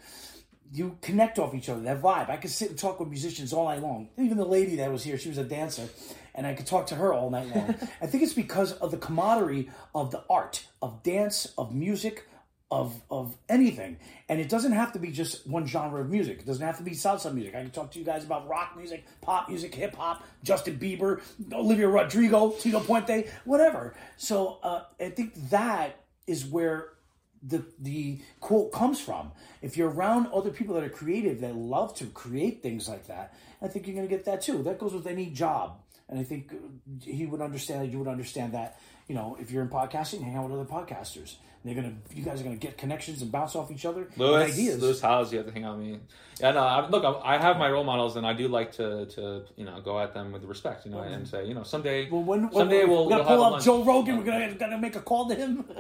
[0.73, 2.31] you connect off each other, that vibe.
[2.31, 4.09] I could sit and talk with musicians all night long.
[4.17, 5.89] Even the lady that was here, she was a dancer,
[6.35, 7.75] and I could talk to her all night long.
[8.01, 12.27] I think it's because of the camaraderie of the art, of dance, of music,
[12.71, 13.99] of of anything.
[14.31, 16.41] And it doesn't have to be just one genre of music.
[16.41, 17.55] It doesn't have to be salsa music.
[17.55, 21.21] I can talk to you guys about rock music, pop music, hip hop, Justin Bieber,
[21.53, 23.95] Olivia Rodrigo, Tito Puente, whatever.
[24.17, 26.89] So uh, I think that is where
[27.43, 29.33] the the quote comes from.
[29.61, 33.35] If you're around other people that are creative that love to create things like that,
[33.61, 34.63] I think you're going to get that too.
[34.63, 36.53] That goes with any job, and I think
[37.03, 37.93] he would understand.
[37.93, 38.79] You would understand that.
[39.09, 41.37] You know, if you're in podcasting, hang out with other podcasters.
[41.65, 44.09] They're gonna, you guys are gonna get connections and bounce off each other.
[44.17, 44.83] Lewis, ideas.
[44.83, 46.01] Lewis Howes, you have to hang out with me.
[46.41, 49.07] Yeah, no, I, look, I, I have my role models, and I do like to,
[49.07, 52.11] to, you know, go at them with respect, you know, and say, you know, someday,
[52.11, 53.65] Well, when, when someday we'll, we're gonna we'll pull up lunch.
[53.65, 55.65] Joe Rogan, we're gonna, gonna make a call to him.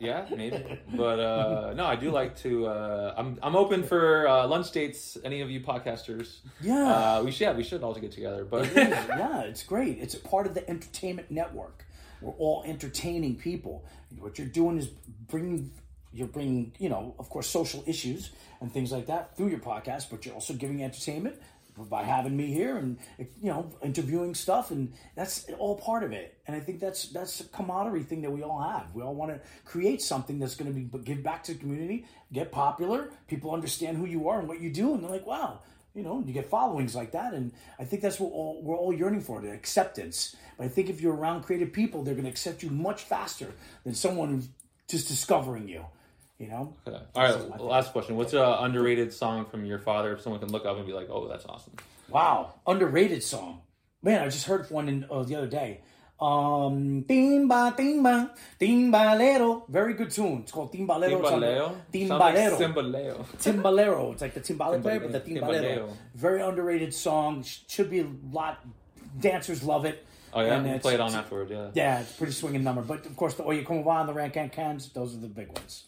[0.00, 0.78] Yeah, maybe.
[0.94, 2.68] But uh, no, I do like to.
[2.68, 5.18] Uh, I'm I'm open for uh, lunch dates.
[5.24, 6.36] Any of you podcasters?
[6.60, 6.84] Yeah.
[6.86, 7.40] Uh, we should.
[7.40, 8.44] Yeah, we should all get together.
[8.44, 9.98] But yeah, it's great.
[9.98, 11.84] It's a part of the entertainment network.
[12.20, 13.84] We're all entertaining people.
[14.18, 14.88] What you're doing is
[15.28, 15.70] bringing,
[16.12, 20.10] you're bringing, you know, of course, social issues and things like that through your podcast,
[20.10, 21.36] but you're also giving entertainment
[21.84, 24.70] by having me here and you know interviewing stuff.
[24.70, 26.36] And that's all part of it.
[26.46, 28.86] And i think that's that's a camaraderie thing that we all have.
[28.94, 32.06] We all want to create something that's going to be give back to the community
[32.32, 34.94] get popular people understand who you are and what you do.
[34.94, 35.60] And they're like wow
[35.94, 38.92] you know, you get followings like that, and I think that's what all, we're all
[38.92, 40.36] yearning for: the acceptance.
[40.56, 43.52] But I think if you're around creative people, they're going to accept you much faster
[43.84, 44.48] than someone who's
[44.88, 45.84] just discovering you.
[46.38, 47.02] You know, Okay.
[47.16, 47.60] All right.
[47.60, 48.14] Last question.
[48.16, 50.12] What's an underrated song from your father?
[50.12, 51.74] If someone can look up and be like, "Oh, that's awesome."
[52.08, 53.62] wow, underrated song.
[54.02, 55.80] Man, I just heard one in, uh, the other day.
[56.20, 59.68] Um, timba, timba, timbalero.
[59.68, 60.40] Very good tune.
[60.42, 61.22] It's called timbalero.
[61.90, 62.58] The- Timbalero.
[62.58, 63.26] Timbaleo.
[63.38, 64.12] Timbalero.
[64.12, 65.62] It's like the timbale player, but the Timbalero.
[65.62, 65.96] timbalero.
[66.14, 67.44] Very underrated song.
[67.68, 68.64] Should be a lot.
[69.20, 70.04] Dancers love it.
[70.34, 71.50] Oh yeah, And play it on afterward.
[71.50, 71.70] Yeah.
[71.72, 72.82] Yeah, it's a pretty swinging number.
[72.82, 75.28] But of course, the Oye Como Va and the Ran Kan Kans, those are the
[75.28, 75.84] big ones.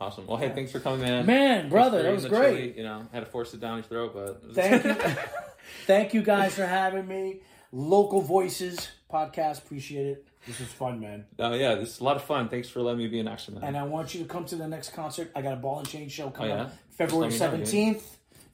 [0.00, 0.26] Awesome.
[0.26, 1.26] Well, hey, thanks for coming, man.
[1.26, 2.56] Man, brother, that was great.
[2.56, 2.74] chili.
[2.78, 4.96] You know, had to force it down your throat, but Thank you.
[5.86, 7.40] Thank you guys for having me.
[7.70, 9.58] Local Voices podcast.
[9.58, 10.26] Appreciate it.
[10.46, 11.24] This was fun, man.
[11.38, 12.48] Oh yeah, this is a lot of fun.
[12.48, 13.62] Thanks for letting me be an extra man.
[13.64, 15.30] And I want you to come to the next concert.
[15.36, 16.62] I got a ball and chain show coming Oh, yeah?
[16.62, 17.96] up February Just let me know, dude.
[17.96, 18.02] 17th.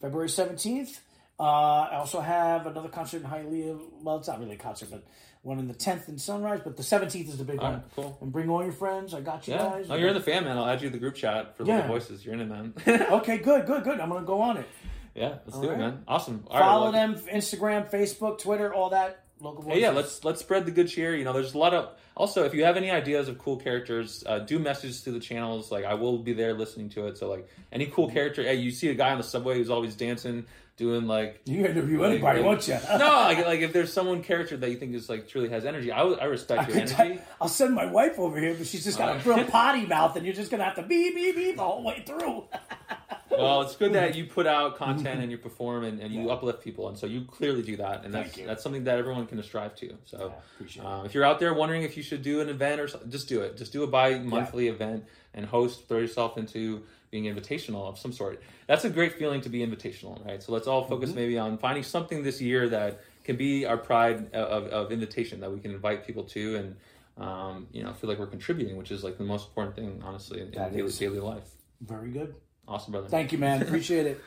[0.00, 0.98] February 17th.
[1.40, 3.80] Uh, I also have another concert in Hialeah.
[4.02, 5.04] Well, it's not really a concert, but
[5.42, 6.60] one in the 10th in Sunrise.
[6.64, 7.72] But the 17th is the big All one.
[7.74, 8.18] right, cool.
[8.20, 9.14] And bring all your friends.
[9.14, 9.70] I got you Yeah.
[9.70, 9.86] guys.
[9.88, 10.58] Oh, you're in the fan, man.
[10.58, 11.76] I'll add you to the group chat for Yeah.
[11.76, 12.24] Little Voices.
[12.24, 12.74] You're in it, man.
[13.12, 13.98] Okay, good, good, good.
[14.00, 14.66] I'm going to go on it.
[15.14, 15.74] yeah, let's do right.
[15.76, 16.02] it, man.
[16.08, 16.44] Awesome.
[16.48, 19.24] All right, Follow well, them Instagram, Facebook, Twitter, all that.
[19.40, 19.76] Local Voices.
[19.76, 21.14] Hey, yeah, let's let's spread the good cheer.
[21.14, 21.90] You know, there's a lot of.
[22.16, 25.70] Also, if you have any ideas of cool characters, uh, do message to the channels.
[25.70, 27.16] Like, I will be there listening to it.
[27.16, 28.42] So, like, any cool character.
[28.42, 30.44] Hey, you see a guy on the subway who's always dancing,
[30.76, 31.40] doing like.
[31.44, 32.74] You interview like- anybody, like- won't you?
[32.98, 35.92] no, like, like if there's someone character that you think is like truly has energy,
[35.92, 37.20] I, I respect your energy.
[37.40, 40.26] I'll send my wife over here, but she's just got a real potty mouth, and
[40.26, 42.46] you're just gonna have to beep beep beep the whole way through.
[43.30, 46.62] Well, it's good that you put out content and you perform and, and you uplift
[46.62, 49.74] people, and so you clearly do that, and that's that's something that everyone can strive
[49.76, 49.96] to.
[50.04, 50.84] So, it.
[50.84, 53.28] um, if you're out there wondering if you should do an event or something, just
[53.28, 53.56] do it.
[53.56, 55.04] Just do a bi-monthly event
[55.34, 55.88] and host.
[55.88, 58.42] Throw yourself into being invitational of some sort.
[58.66, 60.42] That's a great feeling to be invitational, right?
[60.42, 61.18] So let's all focus Mm-hmm.
[61.18, 65.50] maybe on finding something this year that can be our pride of, of invitation that
[65.52, 66.76] we can invite people to and.
[67.20, 70.40] Um, you know, feel like we're contributing, which is like the most important thing, honestly,
[70.40, 71.50] in That daily, daily life.
[71.80, 72.36] Very good.
[72.68, 73.08] Awesome, brother.
[73.08, 73.62] Thank you, man.
[73.62, 74.22] Appreciate it.